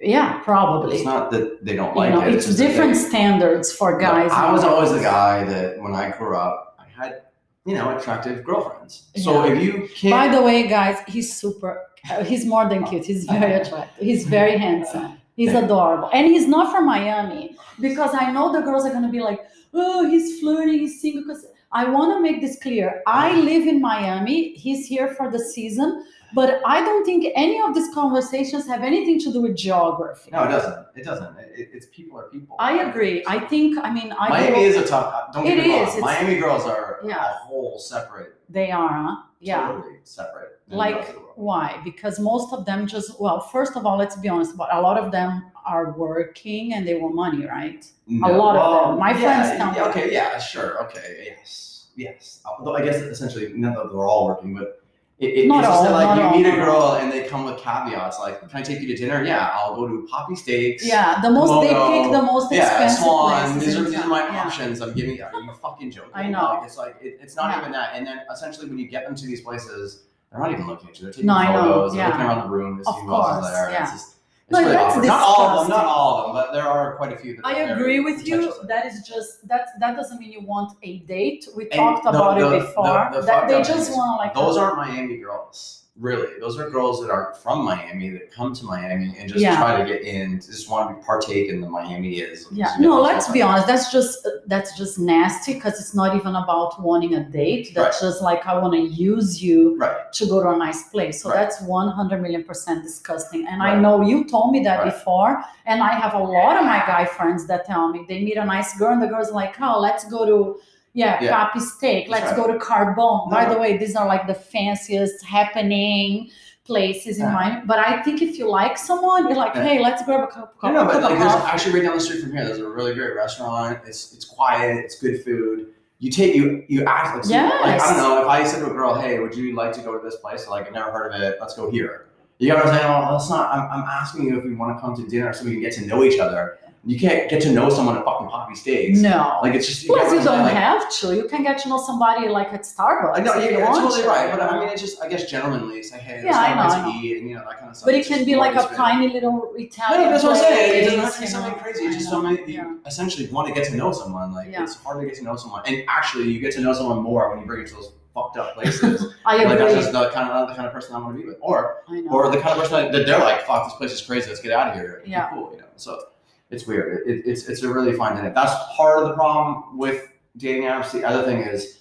Yeah, 0.00 0.40
probably. 0.40 0.96
It's 0.96 1.04
not 1.04 1.30
that 1.30 1.64
they 1.64 1.76
don't 1.76 1.94
you 1.94 2.00
like 2.00 2.10
know, 2.12 2.22
it. 2.22 2.34
it's 2.34 2.54
different 2.56 2.96
standards 2.96 3.72
for 3.72 3.98
guys. 3.98 4.30
I 4.32 4.50
was 4.50 4.64
always 4.64 4.90
the 4.90 4.98
guy 5.00 5.44
that 5.44 5.80
when 5.80 5.94
I 5.94 6.10
grew 6.10 6.36
up, 6.36 6.76
I 6.78 6.86
had 6.88 7.22
you 7.64 7.74
know 7.74 7.96
attractive 7.96 8.44
girlfriends. 8.44 8.94
So 9.16 9.44
Yeah. 9.44 9.52
if 9.52 9.62
you 9.62 9.72
By 9.82 9.88
can't, 10.26 10.32
the 10.36 10.42
way, 10.42 10.66
guys, 10.66 10.96
he's 11.08 11.28
super. 11.42 11.70
uh, 12.10 12.24
He's 12.24 12.44
more 12.44 12.68
than 12.68 12.84
cute. 12.84 13.04
He's 13.04 13.24
very 13.24 13.54
attractive. 13.60 14.04
He's 14.04 14.26
very 14.26 14.56
handsome. 14.58 15.18
He's 15.36 15.54
adorable, 15.54 16.10
and 16.12 16.26
he's 16.26 16.46
not 16.46 16.66
from 16.74 16.84
Miami 16.86 17.56
because 17.80 18.12
I 18.14 18.30
know 18.32 18.52
the 18.52 18.60
girls 18.60 18.84
are 18.86 18.92
gonna 18.92 19.10
be 19.18 19.20
like, 19.20 19.40
"Oh, 19.72 20.00
he's 20.12 20.40
flirting. 20.40 20.78
He's 20.80 21.00
single." 21.00 21.22
Because 21.22 21.46
I 21.72 21.88
want 21.88 22.08
to 22.14 22.20
make 22.20 22.40
this 22.42 22.58
clear. 22.60 23.02
I 23.06 23.32
live 23.50 23.66
in 23.66 23.80
Miami. 23.80 24.52
He's 24.64 24.86
here 24.86 25.08
for 25.16 25.30
the 25.30 25.38
season, 25.38 26.04
but 26.34 26.60
I 26.66 26.80
don't 26.80 27.04
think 27.04 27.26
any 27.34 27.60
of 27.60 27.74
these 27.74 27.92
conversations 27.94 28.66
have 28.66 28.82
anything 28.82 29.18
to 29.20 29.32
do 29.32 29.42
with 29.42 29.56
geography. 29.56 30.30
no, 30.32 30.44
it 30.44 30.48
doesn't. 30.48 30.86
It 30.96 31.04
doesn't. 31.04 31.36
It, 31.38 31.68
it's 31.72 31.86
people 31.86 32.18
are 32.18 32.28
people. 32.28 32.56
I 32.58 32.80
agree. 32.88 33.22
I 33.26 33.38
think. 33.40 33.78
I 33.78 33.92
mean, 33.92 34.12
I 34.18 34.28
Miami 34.28 34.54
grew- 34.56 34.64
is 34.64 34.76
a 34.76 34.86
tough. 34.86 35.32
Don't 35.32 35.44
get 35.44 35.58
It 35.58 35.66
me 35.66 35.74
wrong. 35.82 36.00
Miami 36.00 36.36
girls 36.38 36.64
are 36.64 37.00
Yeah. 37.04 37.24
a 37.30 37.34
whole 37.46 37.78
separate, 37.78 38.34
they 38.48 38.70
are. 38.70 38.88
Huh? 38.88 39.16
Yeah. 39.40 39.68
totally 39.72 39.98
separate. 40.04 40.60
like 40.68 40.94
rest 40.96 41.08
of 41.08 41.14
the 41.16 41.20
world. 41.20 41.32
why 41.34 41.80
because 41.82 42.20
most 42.20 42.52
of 42.52 42.64
them 42.64 42.86
just 42.86 43.20
well 43.20 43.40
first 43.40 43.76
of 43.76 43.84
all 43.86 43.96
let's 43.98 44.14
be 44.24 44.28
honest 44.28 44.56
but 44.56 44.68
a 44.72 44.80
lot 44.80 44.96
of 44.96 45.10
them 45.10 45.30
are 45.66 45.90
working 45.98 46.74
and 46.74 46.86
they 46.86 46.94
want 46.94 47.14
money 47.16 47.44
right 47.44 47.84
No, 48.06 48.28
lot 48.44 48.54
of 48.56 48.90
them. 48.90 48.98
My 49.00 49.10
yeah, 49.10 49.20
friends 49.24 49.76
yeah, 49.76 49.88
Okay, 49.90 50.12
yeah, 50.12 50.38
sure, 50.38 50.80
okay, 50.84 51.08
yes, 51.36 51.88
yes. 51.96 52.40
Although 52.46 52.76
I 52.76 52.82
guess 52.84 52.96
essentially 53.02 53.52
not 53.52 53.74
that 53.76 53.88
they're 53.90 54.06
all 54.06 54.26
working, 54.26 54.54
but 54.54 54.81
it, 55.22 55.44
it, 55.44 55.46
Not 55.46 55.60
it's 55.60 55.68
just 55.68 55.84
that 55.84 55.92
like 55.92 56.18
you 56.36 56.42
meet 56.42 56.48
a 56.52 56.56
girl 56.56 56.94
and 57.00 57.12
they 57.12 57.28
come 57.28 57.44
with 57.44 57.56
caveats 57.58 58.18
like, 58.18 58.40
"Can 58.40 58.50
I 58.58 58.62
take 58.62 58.80
you 58.80 58.88
to 58.88 58.96
dinner?" 58.96 59.22
Yeah, 59.24 59.50
I'll 59.54 59.76
go 59.76 59.86
to 59.86 60.06
Papi 60.12 60.36
Steaks. 60.36 60.84
yeah 60.84 61.20
the 61.22 61.30
most 61.30 61.48
they 61.66 61.72
Komodo, 61.72 62.02
pick 62.02 62.12
the 62.12 62.22
most 62.22 62.52
Yeah, 62.52 62.62
expensive 62.66 63.04
Swan. 63.04 63.58
These 63.60 63.76
are, 63.76 63.84
these 63.84 63.94
are 64.00 64.08
my 64.08 64.22
Yeah. 64.26 64.42
options. 64.44 64.80
I'm 64.80 64.92
giving 64.94 65.14
you. 65.16 65.22
Are 65.24 65.40
you 65.40 65.52
fucking 65.54 65.92
joking? 65.92 66.10
I 66.14 66.28
know. 66.28 66.42
Like, 66.42 66.64
it's 66.64 66.76
like 66.76 66.96
it, 67.00 67.18
it's 67.22 67.36
not 67.36 67.50
Yeah. 67.50 67.60
even 67.60 67.72
that. 67.72 67.92
And 67.94 68.04
then 68.06 68.22
essentially, 68.32 68.68
when 68.68 68.78
you 68.78 68.88
get 68.88 69.04
them 69.06 69.14
to 69.14 69.24
these 69.26 69.42
places, 69.42 70.02
they're 70.30 70.40
not 70.40 70.50
even 70.50 70.66
looking 70.66 70.88
at 70.88 70.98
you. 70.98 71.04
They're 71.04 71.12
taking 71.12 71.26
No, 71.26 71.34
I 71.34 71.52
know, 71.52 71.62
photos. 71.62 71.92
They're 71.92 72.00
yeah. 72.02 72.08
looking 72.08 72.22
around 72.26 72.40
the 72.44 72.50
room 72.50 72.78
to 72.78 72.84
see 72.84 72.90
Of 72.90 73.00
who 73.02 73.14
else 73.14 73.44
is 73.46 73.52
there. 73.52 73.70
yeah. 73.70 73.82
It's 73.82 73.92
just, 73.92 74.16
it's 74.52 74.60
No, 74.60 74.64
really 74.64 74.76
that's 74.76 74.94
awkward. 74.96 75.06
Not 75.06 75.22
all 75.26 75.58
of 75.58 75.66
them. 75.68 75.76
Not 75.76 75.86
all 75.86 76.18
of 76.18 76.24
them, 76.26 76.34
but 76.44 76.52
there 76.52 76.66
are 76.68 76.96
quite 76.96 77.12
a 77.12 77.16
few. 77.16 77.36
That 77.36 77.46
I 77.46 77.62
are 77.62 77.72
agree 77.74 77.98
very 77.98 78.00
with 78.04 78.26
you. 78.26 78.36
contentious. 78.38 78.66
That 78.68 78.86
is 78.86 79.06
just 79.06 79.46
that. 79.48 79.68
That 79.80 79.96
doesn't 79.96 80.18
mean 80.18 80.32
you 80.32 80.42
want 80.42 80.76
a 80.82 80.98
date. 81.00 81.46
We 81.56 81.64
And 81.64 81.72
talked 81.72 82.04
the- 82.04 82.10
about 82.10 82.38
the- 82.38 82.56
it 82.56 82.60
before. 82.60 82.84
the- 82.86 83.20
the 83.20 83.26
that 83.26 83.34
fucked 83.34 83.48
they 83.48 83.54
up 83.56 83.66
just 83.66 83.90
is 83.90 83.96
want 83.96 84.18
like 84.18 84.34
Those 84.34 84.56
aren't 84.58 84.76
Miami 84.76 85.16
girls. 85.18 85.81
Really, 86.00 86.40
those 86.40 86.58
are 86.58 86.70
girls 86.70 87.02
that 87.02 87.10
are 87.10 87.34
from 87.42 87.66
Miami 87.66 88.08
that 88.08 88.30
come 88.30 88.54
to 88.54 88.64
Miami 88.64 89.14
and 89.18 89.28
just 89.28 89.42
Yeah. 89.42 89.56
try 89.58 89.76
to 89.78 89.84
get 89.86 90.00
in, 90.00 90.40
just 90.40 90.70
want 90.70 90.98
to 90.98 91.04
partake 91.06 91.50
in 91.50 91.60
the 91.60 91.68
Miami 91.68 92.14
is. 92.14 92.46
Yeah, 92.50 92.74
no, 92.80 92.98
let's 93.02 93.30
be 93.30 93.42
honest. 93.42 93.66
That's 93.66 93.92
just 93.92 94.26
that's 94.46 94.74
just 94.78 94.98
nasty 94.98 95.52
because 95.52 95.78
it's 95.78 95.94
not 95.94 96.16
even 96.16 96.34
about 96.34 96.80
wanting 96.82 97.14
a 97.16 97.24
date. 97.24 97.74
That's 97.74 98.00
just 98.00 98.22
like 98.22 98.46
I 98.46 98.58
want 98.58 98.72
to 98.72 98.80
use 98.80 99.42
you 99.42 99.76
Right. 99.76 100.10
to 100.14 100.26
go 100.26 100.42
to 100.42 100.48
a 100.48 100.56
nice 100.56 100.84
place. 100.88 101.20
So 101.22 101.28
Right. 101.28 101.36
that's 101.36 101.60
one 101.60 101.88
hundred 101.90 102.22
million 102.22 102.42
percent 102.42 102.82
disgusting. 102.82 103.46
And 103.46 103.62
I 103.62 103.78
know 103.78 104.00
you 104.00 104.24
told 104.24 104.50
me 104.52 104.60
that 104.64 104.78
Right. 104.78 104.92
before, 104.94 105.44
and 105.66 105.82
I 105.82 105.90
have 105.90 106.14
a 106.14 106.18
lot 106.38 106.56
of 106.56 106.64
my 106.64 106.78
guy 106.86 107.04
friends 107.04 107.46
that 107.48 107.66
tell 107.66 107.88
me 107.92 108.06
they 108.08 108.24
meet 108.24 108.38
a 108.38 108.44
nice 108.46 108.72
girl, 108.78 108.94
and 108.94 109.02
the 109.02 109.08
girl's 109.08 109.30
like, 109.30 109.60
"Oh, 109.60 109.78
let's 109.78 110.04
go 110.04 110.24
to." 110.24 110.58
Yeah, 110.94 111.22
Yeah. 111.22 111.48
Papi 111.48 111.60
Steak. 111.60 112.08
Let's 112.08 112.26
right. 112.26 112.36
go 112.36 112.46
to 112.52 112.58
Carbone. 112.58 113.30
By 113.30 113.52
the 113.52 113.58
way, 113.58 113.76
these 113.76 113.96
are 113.96 114.06
like 114.06 114.26
the 114.26 114.34
fanciest 114.34 115.24
happening 115.24 116.30
places 116.64 117.18
in 117.18 117.24
uh-huh. 117.24 117.38
Yeah. 117.40 117.48
Miami. 117.50 117.66
But 117.66 117.78
I 117.78 118.02
think 118.02 118.22
if 118.22 118.38
you 118.38 118.48
like 118.48 118.78
someone, 118.78 119.26
you're 119.26 119.36
like, 119.36 119.54
Yeah. 119.54 119.62
hey, 119.64 119.82
let's 119.82 120.04
grab 120.04 120.20
a 120.20 120.26
cup, 120.26 120.60
cup, 120.60 120.72
know, 120.72 120.84
but 120.84 120.92
cup 120.92 121.02
like, 121.02 121.12
of 121.14 121.18
there's 121.18 121.32
coffee. 121.32 121.50
actually 121.50 121.74
right 121.74 121.82
down 121.84 121.94
the 121.94 122.00
street 122.00 122.20
from 122.22 122.32
here. 122.32 122.44
There's 122.44 122.58
a 122.58 122.68
really 122.68 122.94
great 122.94 123.16
restaurant. 123.16 123.78
It's 123.86 124.12
it's 124.14 124.24
quiet. 124.24 124.78
It's 124.84 125.00
good 125.00 125.24
food. 125.24 125.68
You 125.98 126.10
take 126.10 126.34
you 126.34 126.64
you 126.68 126.84
ask 126.84 127.14
like, 127.14 127.24
so- 127.24 127.32
like 127.34 127.80
I 127.80 127.86
don't 127.88 127.96
know 127.96 128.22
if 128.22 128.28
I 128.28 128.44
said 128.44 128.60
to 128.60 128.66
a 128.70 128.74
girl, 128.74 128.94
hey, 128.94 129.18
would 129.18 129.34
you 129.34 129.54
like 129.56 129.72
to 129.74 129.80
go 129.80 129.96
to 129.96 130.04
this 130.04 130.16
place? 130.16 130.46
Like 130.48 130.66
I've 130.66 130.72
never 130.72 130.90
heard 130.92 131.12
of 131.14 131.22
it. 131.22 131.38
Let's 131.40 131.54
go 131.54 131.70
here. 131.70 132.06
You 132.38 132.48
know 132.48 132.56
what 132.56 132.66
I'm 132.66 132.74
saying? 132.74 132.88
Well, 132.88 133.12
that's 133.12 133.30
not. 133.30 133.52
I'm, 133.54 133.70
I'm 133.70 133.88
asking 133.88 134.26
you 134.26 134.38
if 134.38 134.44
we 134.44 134.54
want 134.54 134.76
to 134.76 134.80
come 134.80 134.96
to 134.96 135.06
dinner 135.08 135.32
so 135.32 135.44
we 135.44 135.52
can 135.52 135.60
get 135.60 135.72
to 135.74 135.86
know 135.86 136.02
each 136.02 136.18
other. 136.18 136.58
You 136.84 136.98
can't 136.98 137.30
get 137.30 137.40
to 137.42 137.52
know 137.52 137.68
someone 137.70 137.96
at 137.96 138.04
fucking 138.04 138.26
Papi 138.26 138.56
Steaks. 138.56 138.98
No. 138.98 139.38
Like 139.40 139.54
it's 139.54 139.68
just. 139.68 139.86
Plus, 139.86 140.12
you 140.12 140.18
don't? 140.18 140.40
Like, 140.40 140.54
have 140.54 140.92
to. 140.92 141.14
You 141.14 141.28
can 141.28 141.44
get 141.44 141.58
to 141.58 141.68
know 141.68 141.78
somebody 141.78 142.28
like 142.28 142.52
at 142.52 142.62
Starbucks. 142.62 143.16
I 143.16 143.20
know 143.20 143.34
you're, 143.34 143.52
you 143.52 143.58
totally 143.64 144.02
to, 144.02 144.08
right, 144.08 144.24
you 144.32 144.36
but 144.36 144.40
I 144.42 144.58
mean, 144.58 144.68
it's 144.68 144.80
just 144.82 145.00
I 145.00 145.08
guess 145.08 145.30
gentlemanly 145.30 145.84
say, 145.84 146.00
hey, 146.00 146.22
Yeah, 146.24 146.36
I 146.36 146.54
know, 146.56 146.60
out 146.62 146.72
I 146.72 146.76
to 146.78 146.82
know. 146.88 147.00
eat 147.00 147.18
and 147.18 147.28
you 147.28 147.36
know 147.36 147.44
that 147.48 147.58
kind 147.60 147.70
of 147.70 147.76
stuff. 147.76 147.86
But 147.86 147.94
it 147.94 148.04
can 148.04 148.24
be 148.24 148.34
like 148.34 148.56
a 148.56 148.74
tiny 148.74 149.12
little 149.12 149.54
Italian 149.56 150.06
no, 150.06 150.10
that's 150.10 150.24
what 150.24 150.32
I'm 150.36 150.42
saying. 150.42 150.82
It 150.82 150.84
doesn't 150.86 150.98
have 151.00 151.14
to 151.14 151.20
be 151.20 151.26
something 151.28 151.54
crazy. 151.62 151.84
It's 151.84 151.96
just 151.98 152.10
something 152.10 152.48
you 152.48 152.54
yeah. 152.54 152.74
essentially 152.84 153.28
want 153.28 153.46
to 153.46 153.54
get 153.54 153.64
to 153.70 153.76
know 153.76 153.92
someone. 153.92 154.32
Like 154.34 154.50
Yeah. 154.50 154.64
it's 154.64 154.74
hard 154.74 155.00
to 155.02 155.06
get 155.06 155.16
to 155.18 155.22
know 155.24 155.36
someone, 155.36 155.62
and 155.66 155.84
actually, 155.86 156.32
you 156.32 156.40
get 156.40 156.52
to 156.54 156.60
know 156.60 156.72
someone 156.72 157.00
more 157.00 157.30
when 157.30 157.38
you 157.38 157.46
bring 157.46 157.60
it 157.62 157.68
to 157.68 157.74
those 157.74 157.92
fucked 158.14 158.36
up 158.36 158.54
places. 158.54 159.14
I 159.24 159.36
like 159.36 159.46
agree. 159.46 159.58
that's 159.58 159.74
just 159.74 159.92
the 159.92 160.10
kind 160.10 160.28
of 160.28 160.34
not 160.34 160.48
the 160.48 160.54
kind 160.54 160.66
of 160.66 160.72
person 160.72 160.94
I 160.94 160.98
want 160.98 161.16
to 161.16 161.22
be 161.22 161.26
with, 161.28 161.38
or 161.40 161.82
or 162.10 162.30
the 162.30 162.38
kind 162.40 162.58
of 162.58 162.68
person 162.68 162.92
that, 162.92 163.06
they're 163.06 163.18
like, 163.18 163.46
fuck, 163.46 163.66
this 163.66 163.74
place 163.74 163.92
is 163.92 164.00
crazy. 164.06 164.28
Let's 164.28 164.40
get 164.40 164.52
out 164.52 164.68
of 164.68 164.74
here. 164.74 165.02
Yeah. 165.06 165.30
cool, 165.30 165.50
you 165.52 165.58
know. 165.58 165.66
So 165.76 166.04
it's 166.50 166.66
weird. 166.66 167.06
It, 167.08 167.22
it's 167.26 167.48
it's 167.48 167.62
a 167.62 167.72
really 167.72 167.92
fine 167.92 168.12
dynamic. 168.12 168.34
That's 168.34 168.54
part 168.76 169.02
of 169.02 169.08
the 169.08 169.14
problem 169.14 169.78
with 169.78 170.08
dating 170.36 170.64
apps. 170.64 170.92
The 170.92 171.04
other 171.04 171.22
thing 171.22 171.38
is, 171.38 171.80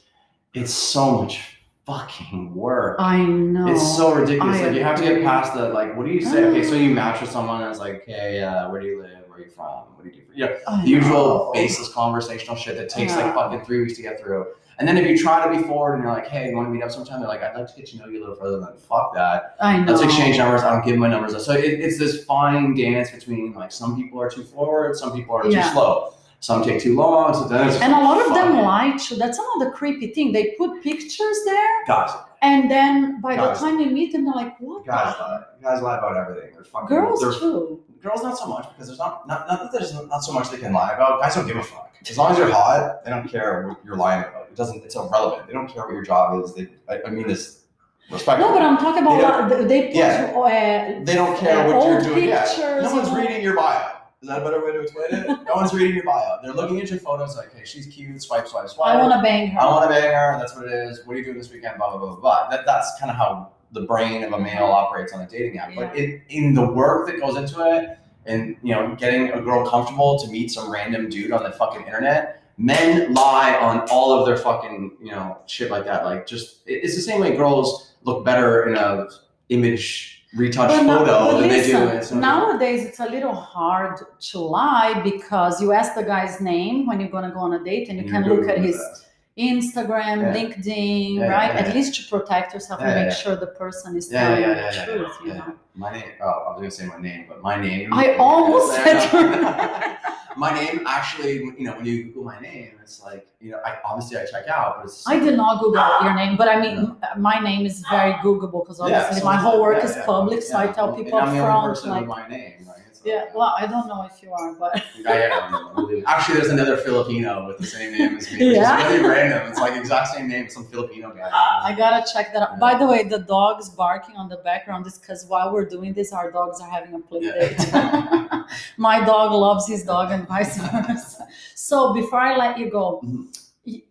it's 0.54 0.74
so 0.74 1.22
much 1.22 1.58
fucking 1.86 2.54
work. 2.56 2.98
I 3.00 3.24
know. 3.26 3.68
It's 3.68 3.98
so 3.98 4.14
ridiculous. 4.14 4.58
I 4.58 4.68
like 4.68 4.76
you 4.76 4.84
have 4.84 4.98
to 4.98 5.04
get 5.04 5.24
past 5.24 5.54
the 5.54 5.70
like, 5.70 5.96
what 5.98 6.06
do 6.06 6.12
you 6.12 6.22
say? 6.22 6.46
Okay, 6.46 6.64
so 6.64 6.76
you 6.76 6.92
match 6.94 7.22
with 7.22 7.32
someone 7.32 7.62
and 7.62 7.70
it's 7.70 7.80
like, 7.80 8.04
okay, 8.04 8.42
uh, 8.42 8.70
where 8.70 8.82
do 8.82 8.88
you 8.88 9.02
live? 9.02 9.24
Where 9.28 9.40
are 9.40 9.42
you 9.42 9.50
from? 9.50 9.84
What 9.96 10.04
do 10.04 10.10
you 10.10 10.16
do? 10.16 10.22
For, 10.28 10.34
you 10.34 10.46
know, 10.46 10.58
I 10.68 10.84
the 10.84 10.90
usual 10.90 11.52
baseless 11.54 11.90
conversational 11.90 12.56
shit 12.56 12.76
that 12.78 12.90
takes 12.90 13.14
Yeah. 13.14 13.26
like 13.26 13.34
fucking 13.34 13.66
three 13.66 13.82
weeks 13.82 13.96
to 13.98 14.04
get 14.04 14.22
through. 14.22 14.48
And 14.82 14.88
then 14.88 14.98
if 14.98 15.08
you 15.08 15.16
try 15.16 15.46
to 15.46 15.56
be 15.62 15.68
forward 15.68 15.94
and 15.94 16.04
you're 16.04 16.12
like, 16.12 16.28
hey, 16.28 16.50
you 16.50 16.56
want 16.56 16.68
to 16.68 16.72
meet 16.74 16.82
up 16.82 16.90
sometime? 16.92 17.20
They're 17.20 17.30
like, 17.30 17.44
I'd 17.44 17.56
like 17.56 17.68
to 17.68 17.76
get 17.76 17.86
to 17.90 17.98
know 17.98 18.08
you 18.08 18.18
a 18.18 18.22
little 18.22 18.36
further. 18.36 18.60
Than 18.60 18.76
fuck 18.78 19.14
that. 19.14 19.56
I 19.62 19.78
know. 19.78 19.92
Let's 19.92 20.02
exchange 20.04 20.40
numbers. 20.40 20.64
I 20.64 20.72
don't 20.74 20.84
give 20.84 20.98
my 20.98 21.08
numbers. 21.08 21.46
So 21.46 21.52
it, 21.54 21.66
it's 21.66 22.00
this 22.00 22.24
fine 22.26 22.74
dance 22.76 23.12
between 23.12 23.54
like 23.54 23.72
some 23.72 23.96
people 23.96 24.20
are 24.20 24.28
too 24.30 24.44
forward, 24.44 24.96
some 24.98 25.14
people 25.14 25.36
are 25.36 25.46
Yeah. 25.46 25.68
too 25.68 25.74
slow, 25.74 26.16
some 26.40 26.64
take 26.64 26.82
too 26.82 26.96
long. 26.96 27.36
So 27.36 27.44
And 27.56 27.94
a 27.94 28.00
lot 28.00 28.26
of 28.26 28.34
them 28.34 28.64
lie 28.64 28.98
to. 29.06 29.16
That's 29.18 29.38
another 29.38 29.70
creepy 29.70 30.08
thing. 30.08 30.32
They 30.32 30.56
put 30.58 30.82
pictures 30.82 31.38
there, 31.46 31.86
guys, 31.86 32.10
and 32.42 32.72
then 32.72 33.22
by 33.22 33.36
Guys. 33.36 33.60
the 33.60 33.66
time 33.68 33.80
you 33.80 33.86
meet 33.86 34.14
them, 34.14 34.26
they're 34.26 34.34
like, 34.34 34.58
"What?" 34.60 34.84
guys 34.84 35.14
lie. 35.20 35.44
Guys 35.62 35.84
lie 35.84 36.00
about 36.00 36.18
everything. 36.18 36.54
They're 36.56 36.64
fucking. 36.64 36.88
Girls 36.88 37.22
they're 37.22 37.34
too. 37.34 37.84
Girls 38.02 38.24
not 38.24 38.38
so 38.38 38.48
much 38.48 38.68
because 38.70 38.88
there's 38.88 39.00
not 39.00 39.28
not, 39.28 39.48
not 39.48 39.60
that 39.62 39.72
there's 39.72 39.94
not 39.94 40.20
so 40.20 40.32
much 40.34 40.50
they 40.50 40.58
can 40.58 40.74
lie 40.74 40.92
about. 40.94 41.22
Guys 41.22 41.36
don't 41.36 41.48
give 41.48 41.58
a 41.58 41.64
fuck. 41.64 41.94
As 42.10 42.18
long 42.18 42.32
as 42.32 42.38
you're 42.38 42.50
hot, 42.52 43.04
they 43.04 43.12
don't 43.12 43.28
care 43.28 43.68
what 43.68 43.78
you're 43.86 43.96
lying 43.96 44.22
about. 44.24 44.48
It 44.50 44.56
doesn't. 44.56 44.84
It's 44.84 44.96
irrelevant. 44.96 45.48
They 45.48 45.54
don't 45.54 45.68
care 45.72 45.84
what 45.86 45.94
your 45.94 46.04
job 46.04 46.44
is. 46.44 46.54
They. 46.56 46.68
I, 46.90 47.00
I 47.06 47.10
mean 47.12 47.28
this 47.28 47.66
respectfully. 48.12 48.50
No, 48.50 48.56
but 48.56 48.64
I'm 48.64 48.78
talking 48.78 49.04
about 49.04 49.50
don't- 49.50 49.68
they 49.68 49.88
put 49.88 49.96
Yeah. 49.96 50.34
uh, 50.36 51.04
they 51.06 51.14
don't 51.14 51.38
care 51.38 51.60
uh, 51.60 51.68
what 51.78 51.88
you're 51.88 52.02
doing. 52.02 52.30
Yeah. 52.30 52.80
No 52.82 52.94
one's 52.96 53.12
reading 53.12 53.42
your 53.44 53.56
bio. 53.56 53.98
Is 54.22 54.28
that 54.30 54.40
a 54.40 54.44
better 54.44 54.64
way 54.64 54.72
to 54.72 54.82
explain 54.82 55.08
it? 55.12 55.28
no 55.28 55.56
one's 55.56 55.74
reading 55.74 55.96
your 55.96 56.04
bio. 56.04 56.38
They're 56.44 56.54
looking 56.54 56.80
at 56.80 56.90
your 56.92 57.00
photos 57.00 57.36
like, 57.38 57.56
hey, 57.56 57.64
she's 57.66 57.88
cute. 57.88 58.22
Swipe, 58.22 58.48
swipe, 58.48 58.70
swipe. 58.70 58.96
I 58.96 58.98
want 59.02 59.14
to 59.14 59.22
bang 59.24 59.48
her. 59.50 59.60
I 59.60 59.66
want 59.66 59.84
to 59.84 59.90
bang 59.90 60.14
her. 60.14 60.38
That's 60.40 60.56
what 60.56 60.66
it 60.66 60.74
is. 60.74 61.06
What 61.06 61.16
are 61.16 61.20
you 61.20 61.26
doing 61.26 61.38
this 61.38 61.52
weekend? 61.52 61.78
Blah 61.78 61.90
blah 61.90 61.98
blah 62.00 62.08
blah. 62.10 62.20
blah. 62.20 62.50
That, 62.50 62.66
that's 62.66 63.00
kind 63.00 63.10
of 63.12 63.18
how 63.18 63.52
the 63.72 63.82
brain 63.82 64.24
of 64.24 64.34
a 64.34 64.40
male 64.40 64.64
mm-hmm. 64.64 64.74
operates 64.74 65.14
on 65.14 65.22
a 65.22 65.28
dating 65.28 65.58
app. 65.58 65.74
But 65.76 65.96
in, 65.96 66.22
in 66.30 66.54
the 66.54 66.66
work 66.66 67.08
that 67.08 67.20
goes 67.20 67.38
into 67.38 67.62
it, 67.62 67.98
and 68.26 68.56
you 68.62 68.76
know, 68.76 68.96
getting 68.96 69.32
a 69.32 69.42
girl 69.42 69.68
comfortable 69.68 70.20
to 70.20 70.30
meet 70.30 70.52
some 70.52 70.72
random 70.72 71.10
dude 71.10 71.32
on 71.32 71.44
the 71.44 71.52
fucking 71.52 71.86
internet, 71.86 72.44
men 72.58 73.14
lie 73.14 73.56
on 73.56 73.80
all 73.90 74.14
of 74.14 74.26
their 74.26 74.38
fucking 74.38 74.98
you 75.02 75.12
know 75.12 75.40
shit 75.48 75.72
like 75.72 75.86
that. 75.86 76.06
Like 76.06 76.28
just 76.28 76.68
it- 76.68 76.84
it's 76.84 76.96
the 76.96 77.02
same 77.02 77.20
way 77.22 77.36
girls 77.36 77.94
look 78.04 78.24
better 78.26 78.68
in 78.68 78.76
a 78.76 79.08
image 79.50 80.26
retouched 80.36 80.74
But 80.86 80.98
photo 81.00 81.32
but 81.32 81.40
than 81.42 81.50
they 81.50 81.66
do. 81.68 81.78
listen, 81.78 81.98
in 81.98 82.04
some- 82.04 82.20
nowadays 82.22 82.86
it's 82.86 83.00
a 83.00 83.06
little 83.10 83.34
hard 83.34 84.00
to 84.32 84.40
lie 84.40 85.02
because 85.04 85.62
you 85.62 85.74
ask 85.74 85.94
the 85.94 86.04
guy's 86.04 86.40
name 86.40 86.88
when 86.88 87.02
you're 87.02 87.10
gonna 87.10 87.32
go 87.32 87.40
on 87.40 87.54
a 87.54 87.64
date 87.64 87.90
and 87.90 87.98
you 87.98 88.06
And 88.06 88.24
can 88.26 88.30
look 88.30 88.48
at 88.48 88.60
his 88.60 88.78
that. 88.78 89.00
Instagram, 89.38 90.18
Yeah. 90.22 90.34
LinkedIn, 90.36 91.16
Yeah, 91.16 91.28
right? 91.28 91.54
yeah, 91.54 91.62
At 91.62 91.74
least 91.74 91.96
to 91.96 92.10
protect 92.10 92.54
yourself 92.54 92.82
Yeah, 92.82 92.88
and 92.88 92.96
make 92.96 93.10
yeah. 93.10 93.16
sure 93.24 93.36
the 93.36 93.48
person 93.48 93.96
is 93.96 94.12
Yeah, 94.12 94.22
telling 94.28 94.42
yeah, 94.42 94.50
you 94.50 94.56
yeah, 94.56 94.70
the 94.72 94.76
yeah, 94.78 94.86
truth, 94.86 95.18
yeah, 95.26 95.28
you 95.28 95.34
know. 95.40 95.54
My 95.76 95.92
name. 95.94 96.12
Oh, 96.22 96.26
I 96.28 96.50
was 96.52 96.58
gonna 96.58 96.72
say 96.72 96.86
my 96.86 96.98
name, 97.00 97.26
but 97.30 97.42
my 97.42 97.56
name. 97.62 97.94
I 97.94 98.16
almost 98.16 98.78
Yeah, 98.78 99.00
said 99.12 99.98
my 100.36 100.54
name 100.54 100.84
actually, 100.86 101.36
you 101.36 101.56
know, 101.66 101.76
when 101.78 101.86
you 101.86 102.04
Google 102.06 102.24
my 102.26 102.40
name, 102.42 102.72
it's 102.84 103.02
like, 103.02 103.26
you 103.40 103.52
know, 103.52 103.60
I 103.66 103.78
obviously 103.86 104.18
I 104.18 104.26
check 104.26 104.48
out, 104.50 104.78
but 104.78 104.86
it's. 104.86 105.08
I 105.08 105.18
did 105.18 105.38
not 105.38 105.62
Google 105.62 105.82
your 106.04 106.14
name, 106.14 106.36
but 106.36 106.50
I 106.50 106.60
mean, 106.60 106.98
my 107.18 107.40
name 107.40 107.66
is 107.66 107.84
very 107.90 108.14
Googleable 108.16 108.64
because 108.64 108.80
Yeah, 108.80 108.86
obviously 109.00 109.20
so 109.22 109.26
my 109.26 109.38
whole 109.38 109.62
work 109.62 109.78
yeah, 109.80 109.90
is 109.90 109.96
yeah, 109.96 110.06
public, 110.06 110.42
so 110.44 110.58
I 110.58 110.66
yeah. 110.66 110.74
tell 110.74 110.90
And 110.94 110.98
people 111.06 111.20
I'm 111.20 111.30
up 111.30 111.34
the 111.34 111.40
only 111.40 111.68
person 111.70 111.90
like, 111.92 112.02
with 112.02 112.10
my 112.10 112.28
name, 112.28 112.66
right? 112.68 112.78
Yeah, 113.04 113.26
well, 113.34 113.54
I 113.58 113.66
don't 113.66 113.88
know 113.88 114.08
if 114.12 114.22
you 114.22 114.32
are, 114.32 114.54
but 114.54 114.84
I 115.08 115.24
am. 115.24 116.04
Actually, 116.08 116.36
there's 116.40 116.50
another 116.52 116.78
Filipino 116.78 117.48
with 117.48 117.58
the 117.58 117.66
same 117.66 117.98
name 117.98 118.18
as 118.18 118.32
me, 118.32 118.54
Yeah? 118.54 118.78
is 118.88 118.94
really 119.00 119.10
random. 119.10 119.48
It's 119.50 119.60
like 119.60 119.76
exact 119.76 120.10
same 120.10 120.28
name, 120.28 120.50
some 120.50 120.66
Filipino 120.68 121.12
guy. 121.12 121.28
I 121.32 121.74
gotta 121.76 122.06
check 122.14 122.32
that 122.34 122.44
out. 122.44 122.60
By 122.60 122.78
the 122.78 122.86
way, 122.86 123.04
the 123.04 123.20
dogs 123.20 123.70
barking 123.70 124.16
on 124.18 124.30
the 124.30 124.38
background 124.38 124.86
is 124.86 125.00
because 125.00 125.26
while 125.26 125.52
we're 125.52 125.66
doing 125.68 125.94
this, 125.94 126.14
our 126.14 126.32
dogs 126.32 126.62
are 126.62 126.70
having 126.70 126.94
a 126.94 127.00
play 127.00 127.22
Yeah. 127.24 127.32
date. 127.40 128.44
My 128.78 129.04
dog 129.04 129.32
loves 129.32 129.68
his 129.68 129.84
dog 129.84 130.12
and 130.12 130.28
vice 130.28 130.58
versa. 130.60 131.28
So 131.56 131.94
before 131.94 132.20
I 132.20 132.36
let 132.38 132.60
you 132.60 132.70
go, 132.70 133.02
Mhm. 133.04 133.36
you, 133.66 133.82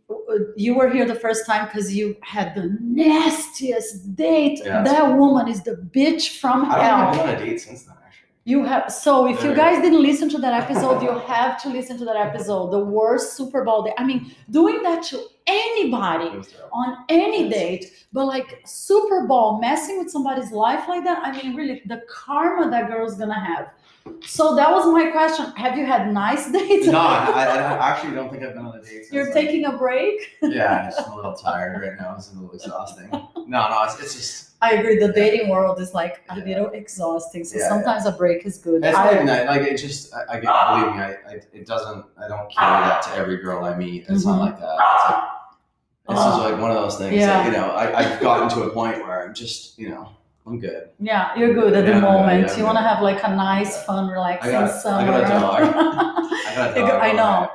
you 0.57 0.75
were 0.75 0.89
here 0.89 1.05
the 1.07 1.15
first 1.27 1.47
time 1.47 1.67
because 1.67 1.93
you 1.95 2.17
had 2.23 2.55
the 2.55 2.77
nastiest 2.81 4.15
date. 4.15 4.61
Yeah. 4.65 4.83
That 4.83 5.17
woman 5.17 5.49
is 5.49 5.63
the 5.63 5.77
bitch 5.95 6.39
from 6.41 6.71
I 6.71 6.75
don't 6.77 6.85
hell. 6.85 6.95
I've 7.09 7.13
been 7.13 7.21
on 7.23 7.29
a 7.35 7.39
date 7.47 7.61
since 7.61 7.83
then. 7.85 7.97
You 8.45 8.65
have 8.65 8.91
so 8.91 9.27
if 9.29 9.45
you 9.45 9.55
guys 9.55 9.83
didn't 9.83 10.03
listen 10.03 10.29
to 10.31 10.39
that 10.39 10.55
episode, 10.63 11.03
you 11.03 11.19
have 11.27 11.63
to 11.63 11.69
listen 11.69 11.99
to 11.99 12.05
that 12.07 12.17
episode. 12.17 12.71
The 12.71 12.79
worst 12.79 13.37
Super 13.37 13.65
Bowl 13.65 13.83
day. 13.83 13.93
I 13.99 14.05
mean, 14.05 14.35
doing 14.51 14.83
that 14.83 15.03
to 15.05 15.23
anybody 15.47 16.27
It 16.27 16.39
was 16.39 16.49
terrible. 16.49 16.71
on 16.73 17.05
any 17.11 17.51
date, 17.51 18.07
but 18.13 18.25
like 18.27 18.63
Super 18.65 19.27
Bowl, 19.27 19.61
messing 19.61 19.99
with 19.99 20.11
somebody's 20.11 20.53
life 20.53 20.89
like 20.89 21.05
that, 21.05 21.19
I 21.23 21.33
mean, 21.33 21.55
really, 21.55 21.83
the 21.87 22.03
karma 22.09 22.71
that 22.71 22.89
girl's 22.89 23.17
gonna 23.17 23.39
have. 23.39 23.71
So 24.25 24.57
that 24.57 24.71
was 24.71 24.87
my 24.87 25.11
question. 25.11 25.53
Have 25.57 25.77
you 25.77 25.85
had 25.85 26.11
nice 26.13 26.51
dates? 26.53 26.87
No, 26.87 26.99
I, 26.99 27.27
I, 27.27 27.45
I 27.45 27.91
actually 27.91 28.15
don't 28.15 28.31
think 28.31 28.43
I've 28.43 28.55
been 28.55 28.65
on 28.65 28.75
a 28.79 28.81
date 28.81 29.05
since 29.05 29.13
You're 29.13 29.33
taking 29.35 29.67
a 29.67 29.77
break? 29.77 30.39
Yeah, 30.41 30.79
I'm 30.85 30.91
just 30.91 31.07
a 31.09 31.15
little 31.15 31.35
tired 31.35 31.83
right 31.83 32.01
now. 32.01 32.15
It's 32.17 32.33
a 32.33 32.35
little 32.35 32.53
exhausting. 32.55 33.11
No, 33.11 33.69
no, 33.69 33.83
it's, 33.85 34.01
it's 34.01 34.15
just. 34.15 34.50
I 34.63 34.73
agree. 34.75 34.99
The 34.99 35.13
dating 35.13 35.49
world 35.49 35.81
is 35.81 35.95
like 35.95 36.21
a 36.29 36.37
Yeah. 36.39 36.45
little 36.45 36.71
exhausting. 36.71 37.45
So 37.45 37.59
Yeah, 37.59 37.69
sometimes 37.69 38.05
a 38.07 38.13
break 38.13 38.45
is 38.45 38.59
good. 38.59 38.85
It's 38.85 38.93
not 38.97 39.07
I- 39.07 39.25
that. 39.25 39.47
Like 39.47 39.63
it 39.63 39.77
just. 39.79 40.15
I, 40.15 40.21
I. 40.29 40.41
Believe 40.41 40.95
me, 40.97 41.03
I, 41.03 41.17
I. 41.29 41.33
It 41.53 41.67
doesn't. 41.67 42.05
I 42.23 42.29
don't 42.29 42.51
carry 42.53 42.85
that 42.89 43.03
to 43.05 43.11
every 43.15 43.39
girl 43.39 43.65
I 43.65 43.75
meet. 43.75 44.05
It's 44.09 44.25
Mhm. 44.25 44.27
not 44.27 44.41
like 44.41 44.59
that. 44.61 44.77
It's, 44.79 45.11
like, 45.11 45.25
it's 46.11 46.25
just 46.25 46.39
Oh. 46.41 46.43
like 46.51 46.61
one 46.61 46.71
of 46.71 46.77
those 46.77 46.99
things. 46.99 47.15
Yeah. 47.17 47.27
That, 47.27 47.47
you 47.47 47.53
know, 47.53 47.71
I, 47.71 47.99
I've 48.01 48.21
gotten 48.21 48.49
to 48.51 48.65
a 48.65 48.71
point 48.71 48.99
where 49.07 49.25
I'm 49.25 49.33
just. 49.35 49.79
You 49.79 49.91
know, 49.91 50.09
I'm 50.47 50.59
good. 50.59 50.91
yeah, 50.99 51.35
you're 51.37 51.55
good 51.55 51.73
at 51.75 51.85
the 51.87 51.93
yeah, 51.93 52.01
moment. 52.01 52.49
yeah, 52.49 52.57
you 52.59 52.65
want 52.65 52.77
to 52.79 52.83
have 52.83 53.03
like 53.03 53.23
a 53.25 53.35
nice, 53.35 53.83
fun, 53.85 54.09
relaxing 54.09 54.55
I 54.55 54.61
got- 54.61 54.71
I 54.75 54.79
summer. 54.79 55.07
got 55.07 55.25
a 55.25 55.29
dog. 55.29 55.61
I 55.63 56.55
got 56.57 56.77
a 56.77 56.81
You 56.81 56.87
dog. 56.87 57.03
I 57.03 57.13
know. 57.13 57.51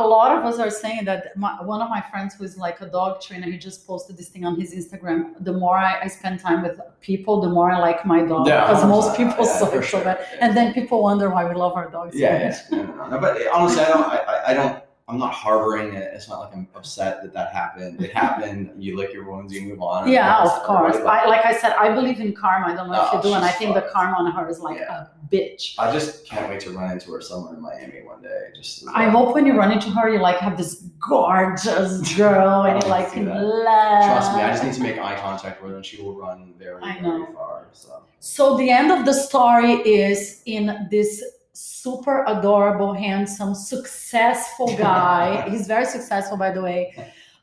A 0.00 0.06
lot 0.06 0.30
of 0.38 0.44
us 0.44 0.58
are 0.60 0.70
saying 0.70 1.04
that 1.04 1.36
my, 1.36 1.60
one 1.62 1.80
of 1.82 1.90
my 1.90 2.00
friends 2.10 2.34
who's 2.36 2.56
like 2.56 2.80
a 2.80 2.86
dog 2.86 3.20
trainer 3.20 3.46
he 3.50 3.58
just 3.58 3.86
posted 3.86 4.16
this 4.16 4.28
thing 4.28 4.44
on 4.44 4.54
his 4.60 4.72
instagram 4.74 5.32
the 5.40 5.52
more 5.52 5.76
i, 5.76 6.00
I 6.04 6.06
spend 6.06 6.38
time 6.38 6.62
with 6.62 6.80
people 7.00 7.40
the 7.40 7.48
more 7.48 7.70
i 7.72 7.78
like 7.78 8.06
my 8.06 8.20
dog 8.24 8.46
Yeah, 8.46 8.60
because 8.66 8.84
most 8.86 9.16
people 9.16 9.44
Yeah, 9.44 9.58
suck 9.58 9.70
for 9.72 9.82
so 9.82 9.88
sure. 9.88 10.04
bad 10.04 10.18
Yeah. 10.20 10.38
and 10.46 10.56
then 10.56 10.72
people 10.74 11.02
wonder 11.02 11.28
why 11.30 11.44
we 11.48 11.54
love 11.54 11.74
our 11.74 11.88
dogs 11.90 12.12
so 12.14 12.20
Yeah, 12.20 12.44
much. 12.48 12.54
yeah. 12.70 12.82
No, 12.82 12.92
no, 12.96 13.08
no. 13.10 13.18
But 13.24 13.32
honestly, 13.52 13.82
I 13.84 13.88
don't. 13.88 14.06
I- 14.06 14.42
I 14.50 14.52
don't. 14.54 14.83
I'm 15.06 15.18
not 15.18 15.34
harboring 15.34 15.92
it. 15.92 16.12
It's 16.14 16.30
not 16.30 16.40
like 16.40 16.54
I'm 16.54 16.66
upset 16.74 17.22
that 17.22 17.34
that 17.34 17.52
happened. 17.52 18.02
It 18.02 18.12
happened. 18.14 18.72
You 18.82 18.96
lick 18.96 19.12
your 19.12 19.30
wounds, 19.30 19.52
you 19.52 19.60
move 19.68 19.82
on. 19.82 20.08
Yeah, 20.10 20.42
of 20.42 20.62
course. 20.62 20.96
I, 20.96 21.26
like 21.26 21.44
I 21.44 21.54
said, 21.54 21.72
I 21.72 21.94
believe 21.94 22.20
in 22.20 22.32
karma. 22.32 22.72
I 22.72 22.74
don't 22.74 22.90
know 22.90 22.94
if 23.04 23.12
No, 23.12 23.12
you 23.12 23.18
oh, 23.18 23.22
do, 23.22 23.34
and 23.34 23.44
I 23.44 23.50
think 23.50 23.74
the 23.74 23.82
karma 23.92 24.16
on 24.16 24.32
her 24.32 24.48
is 24.48 24.60
like 24.60 24.78
Yeah. 24.78 25.04
a 25.04 25.34
bitch. 25.34 25.74
I 25.78 25.92
just 25.92 26.26
can't 26.26 26.48
wait 26.48 26.60
to 26.60 26.70
run 26.70 26.90
into 26.90 27.12
her 27.12 27.20
somewhere 27.20 27.52
in 27.52 27.60
Miami 27.60 28.00
one 28.02 28.22
day. 28.22 28.48
Just 28.56 28.84
I 28.94 29.10
hope 29.10 29.34
when 29.34 29.44
you 29.44 29.52
run 29.58 29.72
into 29.72 29.90
her, 29.90 30.08
you 30.08 30.20
like 30.20 30.38
have 30.38 30.56
this 30.56 30.76
gorgeous 31.06 32.14
girl, 32.16 32.62
and 32.66 32.82
you 32.82 32.88
like 32.88 33.12
can 33.12 33.26
Trust 33.26 34.34
me, 34.34 34.40
I 34.42 34.50
just 34.52 34.64
need 34.64 34.72
to 34.72 34.80
make 34.82 34.96
eye 34.98 35.20
contact 35.20 35.62
with 35.62 35.72
her, 35.72 35.76
and 35.76 35.84
she 35.84 36.00
will 36.00 36.16
run 36.16 36.54
very, 36.58 36.82
I 36.82 36.98
very 37.02 37.26
far. 37.34 37.66
So 37.72 38.04
So 38.20 38.56
the 38.56 38.70
end 38.70 38.90
of 38.90 39.04
the 39.04 39.12
story 39.12 39.72
is 39.82 40.40
in 40.46 40.88
this 40.90 41.22
super 41.54 42.24
adorable, 42.26 42.92
handsome, 42.92 43.54
successful 43.54 44.76
guy. 44.76 45.48
He's 45.50 45.66
very 45.66 45.86
successful, 45.86 46.36
by 46.36 46.50
the 46.50 46.60
way. 46.60 46.94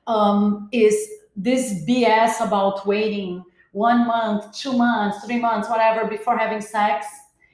Um, 0.08 0.70
is 0.72 0.96
this 1.36 1.84
BS 1.88 2.46
about 2.46 2.86
waiting 2.86 3.44
one 3.72 4.06
month, 4.06 4.52
two 4.56 4.74
months, 4.74 5.26
three 5.26 5.40
months, 5.40 5.70
whatever, 5.70 6.08
before 6.08 6.38
having 6.38 6.62
sex 6.62 7.06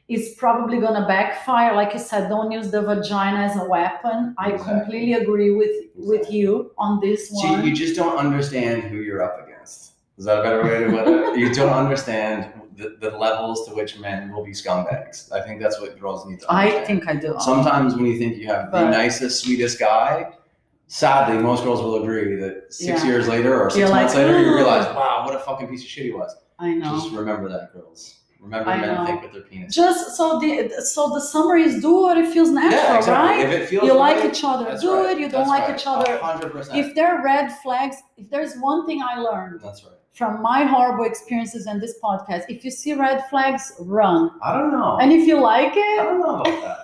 is 0.08 0.36
probably 0.38 0.80
gonna 0.80 1.06
backfire. 1.06 1.76
Like 1.76 1.93
you 1.93 2.00
said, 2.00 2.30
don't 2.30 2.50
use 2.52 2.72
the 2.72 2.82
vagina 2.82 3.39
as 3.39 3.58
a 3.58 3.65
weapon. 3.65 4.34
I 4.39 4.52
Exactly. 4.52 4.80
completely 4.80 5.13
agree 5.13 5.52
with 5.52 5.76
with 5.96 6.32
you 6.32 6.72
on 6.78 7.00
this 7.02 7.30
one. 7.30 7.65
you 7.65 7.76
just 7.76 7.96
don't 7.96 8.17
understand 8.17 8.84
who 8.84 8.98
you're 8.98 9.22
up 9.22 9.46
against. 9.46 9.91
Is 10.17 10.26
that 10.26 10.39
a 10.39 10.43
better 10.43 10.63
way 10.63 10.86
to 10.86 10.89
put 10.89 11.08
it? 11.08 11.38
You 11.38 11.54
don't 11.54 11.74
understand 11.84 12.52
the, 12.78 12.96
the 13.02 13.18
levels 13.18 13.68
to 13.68 13.74
which 13.76 13.98
men 14.00 14.32
will 14.32 14.46
be 14.46 14.52
scumbags. 14.52 15.32
I 15.32 15.42
think 15.42 15.60
that's 15.62 15.80
what 15.82 16.00
girls 16.00 16.26
need 16.28 16.40
to 16.42 16.46
I 16.50 16.84
think 16.86 17.08
I 17.08 17.16
do. 17.16 17.36
Sometimes 17.40 17.96
when 17.96 18.06
you 18.06 18.18
think 18.18 18.38
you 18.38 18.48
have 18.48 18.72
the 18.72 18.90
nicest, 18.90 19.44
sweetest 19.44 19.80
guy, 19.80 20.32
sadly, 20.88 21.38
most 21.42 21.63
girls 21.63 21.82
will 21.82 22.02
agree 22.04 22.36
that 22.36 22.74
six 22.74 23.02
Yeah. 23.04 23.08
years 23.10 23.28
later 23.28 23.60
or 23.62 23.70
6 23.70 23.80
You're 23.80 23.90
months 23.90 24.13
like, 24.16 24.26
later, 24.28 24.40
you 24.40 24.54
realize, 24.56 24.86
wow, 24.96 25.24
what 25.26 25.36
a 25.36 25.40
fucking 25.40 25.68
piece 25.68 25.82
of 25.84 25.90
shit 25.90 26.06
he 26.06 26.12
was. 26.12 26.36
I 26.60 26.74
know. 26.74 26.92
Just 26.96 27.12
remember 27.12 27.50
that, 27.50 27.74
girls. 27.74 28.13
Remember 28.40 28.70
I 28.70 28.78
men 28.80 28.94
know. 28.96 29.06
think 29.06 29.24
with 29.24 29.34
their 29.34 29.42
penis. 29.42 29.74
just 29.74 30.16
so 30.16 30.40
the 30.40 30.70
so 30.94 31.10
the 31.10 31.20
summary 31.20 31.63
is 31.63 31.82
do 31.82 31.92
what 32.04 32.18
it 32.20 32.32
feels 32.32 32.52
natural, 32.52 32.80
yeah, 32.80 32.98
exactly. 32.98 33.44
right? 33.44 33.54
If 33.54 33.62
it 33.62 33.68
feels 33.70 33.86
You 33.88 33.94
like 33.96 34.24
each 34.24 34.44
other, 34.44 34.78
do 34.80 34.94
right. 34.94 35.18
it. 35.18 35.20
You 35.20 35.28
don't 35.28 35.48
like 35.48 35.68
right. 35.68 35.76
each 35.80 35.88
other. 35.88 36.18
Hundred 36.20 36.52
percent. 36.52 36.78
If 36.78 36.94
there 36.96 37.08
are 37.18 37.24
red 37.24 37.52
flags, 37.63 37.98
if 38.16 38.30
there's 38.30 38.54
one 38.60 38.86
thing 38.86 39.02
I 39.02 39.20
learned 39.20 39.60
That's 39.62 39.84
right. 39.84 39.94
From 40.17 40.41
my 40.41 40.63
horrible 40.63 41.06
experiences 41.06 41.67
and 41.67 41.80
this 41.80 41.99
podcast, 42.03 42.45
if 42.49 42.65
you 42.65 42.71
see 42.71 42.93
red 42.93 43.23
flags, 43.30 43.71
run. 43.80 44.32
I 44.41 44.58
don't 44.58 44.71
know. 44.71 44.97
And 44.99 45.12
if 45.12 45.27
you 45.27 45.39
like 45.39 45.73
it, 45.75 45.99
I 45.99 46.03
don't 46.03 46.19
know 46.19 46.41
about 46.41 46.45
that. 46.45 46.80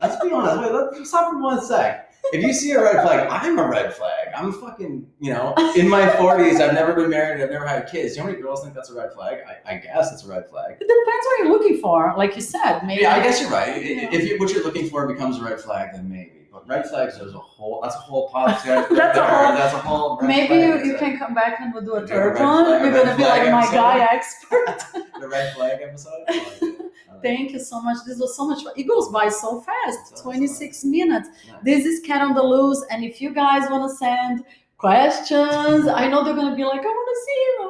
Let's 0.00 0.22
be 0.22 0.32
honest. 0.32 0.60
Wait, 0.60 0.72
let's 0.72 1.08
stop 1.08 1.30
for 1.30 1.40
one 1.40 1.64
sec. 1.64 2.08
If 2.32 2.42
you 2.44 2.52
see 2.52 2.72
a 2.72 2.82
red 2.82 3.02
flag, 3.04 3.28
I'm 3.30 3.58
a 3.58 3.68
red 3.68 3.94
flag. 3.94 4.28
I'm 4.34 4.52
fucking, 4.52 5.06
you 5.20 5.32
know, 5.32 5.54
in 5.76 5.88
my 5.88 6.06
40s. 6.06 6.60
I've 6.60 6.74
never 6.74 6.92
been 6.94 7.10
married. 7.10 7.40
I've 7.42 7.50
never 7.50 7.66
had 7.66 7.88
kids. 7.88 8.14
Do 8.14 8.16
you 8.16 8.16
know 8.16 8.22
how 8.24 8.30
many 8.30 8.42
girls 8.42 8.62
think 8.62 8.74
that's 8.74 8.90
a 8.90 8.94
red 8.94 9.12
flag? 9.12 9.38
I, 9.46 9.74
I 9.74 9.76
guess 9.76 10.12
it's 10.12 10.24
a 10.24 10.28
red 10.28 10.48
flag. 10.48 10.72
it 10.72 10.78
depends 10.80 11.26
what 11.26 11.38
you're 11.38 11.50
looking 11.50 11.80
for. 11.80 12.14
Like 12.16 12.34
you 12.34 12.42
said, 12.42 12.80
maybe. 12.80 13.02
Yeah, 13.02 13.14
I 13.14 13.22
guess 13.22 13.40
you're 13.40 13.50
right. 13.50 13.76
If 13.76 14.24
you, 14.24 14.38
what 14.38 14.52
you're 14.52 14.64
looking 14.64 14.88
for 14.88 15.06
becomes 15.06 15.38
a 15.38 15.44
red 15.44 15.60
flag, 15.60 15.90
then 15.92 16.08
maybe. 16.08 16.41
But 16.52 16.68
red 16.68 16.86
flags, 16.86 17.18
there's 17.18 17.32
a 17.32 17.38
whole. 17.38 17.80
That's 17.82 17.94
a 17.94 17.98
whole 17.98 18.30
podcast. 18.30 18.88
That's 18.96 19.16
a 19.18 19.24
whole- 19.26 19.56
That's 19.56 19.74
a 19.74 19.78
whole. 19.78 20.20
Maybe 20.20 20.54
you, 20.56 20.84
you 20.84 20.98
can 20.98 21.18
come 21.18 21.32
back 21.34 21.60
and 21.60 21.72
we'll 21.72 21.82
do 21.84 21.94
a 21.94 22.06
third 22.06 22.38
one. 22.38 22.66
flag- 22.66 22.82
You're 22.82 22.92
gonna 22.92 23.16
be 23.16 23.22
flag 23.22 23.42
like 23.44 23.52
my 23.52 23.60
episode. 23.60 23.74
guy 23.74 23.98
expert. 24.12 24.84
the 25.20 25.28
red 25.28 25.54
flag 25.54 25.80
episode. 25.82 26.12
I 26.28 26.32
like 26.34 26.46
it. 26.46 26.62
I 26.62 26.66
like 26.66 26.76
it. 26.76 27.22
Thank 27.22 27.52
you 27.52 27.58
so 27.58 27.80
much. 27.80 27.98
This 28.06 28.18
was 28.18 28.36
so 28.36 28.46
much 28.46 28.64
fun. 28.64 28.74
It 28.76 28.84
goes 28.86 29.08
by 29.08 29.28
so 29.30 29.60
fast. 29.62 30.10
Does. 30.10 30.20
26 30.22 30.84
minutes. 30.84 31.28
Nice. 31.28 31.56
This 31.64 31.86
is 31.86 32.00
Cat 32.00 32.20
on 32.20 32.34
the 32.34 32.42
Loose. 32.42 32.84
And 32.90 33.02
if 33.02 33.20
you 33.22 33.32
guys 33.32 33.70
want 33.70 33.90
to 33.90 33.96
send 33.96 34.44
questions, 34.76 35.86
I 35.88 36.08
know 36.08 36.22
they're 36.24 36.34
going 36.34 36.50
to 36.50 36.56
be 36.56 36.64
like, 36.64 36.80
I 36.80 36.84
want 36.84 37.08
to 37.14 37.20
see 37.24 37.38
you. 37.46 37.58
I 37.62 37.66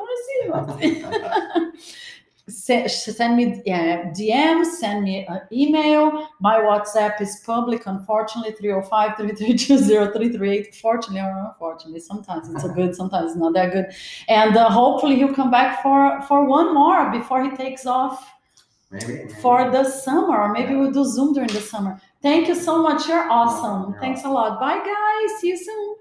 want 0.57 0.69
to 0.81 0.89
see 0.89 0.95
him. 1.01 1.73
I 2.61 2.61
wanna 2.61 2.89
see 2.89 2.89
him. 2.89 2.89
Se- 2.89 3.13
send 3.13 3.37
me 3.37 3.63
yeah, 3.67 4.11
DM, 4.11 4.65
send 4.65 5.05
me 5.05 5.27
an 5.27 5.41
email. 5.53 6.29
My 6.41 6.59
WhatsApp 6.59 7.21
is 7.21 7.43
public, 7.47 7.87
unfortunately, 7.87 8.53
305 8.53 9.17
332 9.17 9.79
0338. 9.79 10.75
Fortunately 10.77 11.21
or 11.21 11.47
unfortunately, 11.49 12.01
sometimes 12.01 12.49
it's 12.49 12.65
a 12.65 12.69
good, 12.75 12.95
sometimes 12.95 13.33
it's 13.33 13.41
not 13.41 13.55
that 13.55 13.73
good. 13.73 13.87
And 14.29 14.57
uh, 14.57 14.71
hopefully, 14.71 15.17
he'll 15.17 15.35
come 15.35 15.51
back 15.51 15.83
for, 15.83 16.23
for 16.23 16.45
one 16.45 16.75
more 16.75 17.11
before 17.11 17.45
he 17.45 17.57
takes 17.57 17.87
off 17.87 18.29
Maybe, 18.91 19.15
maybe. 19.15 19.33
for 19.35 19.71
the 19.71 19.85
summer, 19.85 20.37
or 20.43 20.53
maybe 20.53 20.75
we'll 20.75 20.93
do 20.93 21.05
Zoom 21.05 21.33
during 21.33 21.49
the 21.49 21.61
summer. 21.61 22.01
Thank 22.23 22.49
you 22.49 22.55
so 22.55 22.83
much. 22.83 23.09
You're 23.09 23.31
awesome. 23.31 23.93
you're 23.93 24.01
Thanks 24.01 24.25
a 24.25 24.31
lot. 24.31 24.61
Bye, 24.61 24.79
guys. 24.79 25.41
See 25.41 25.49
you 25.49 25.57
soon. 25.57 25.97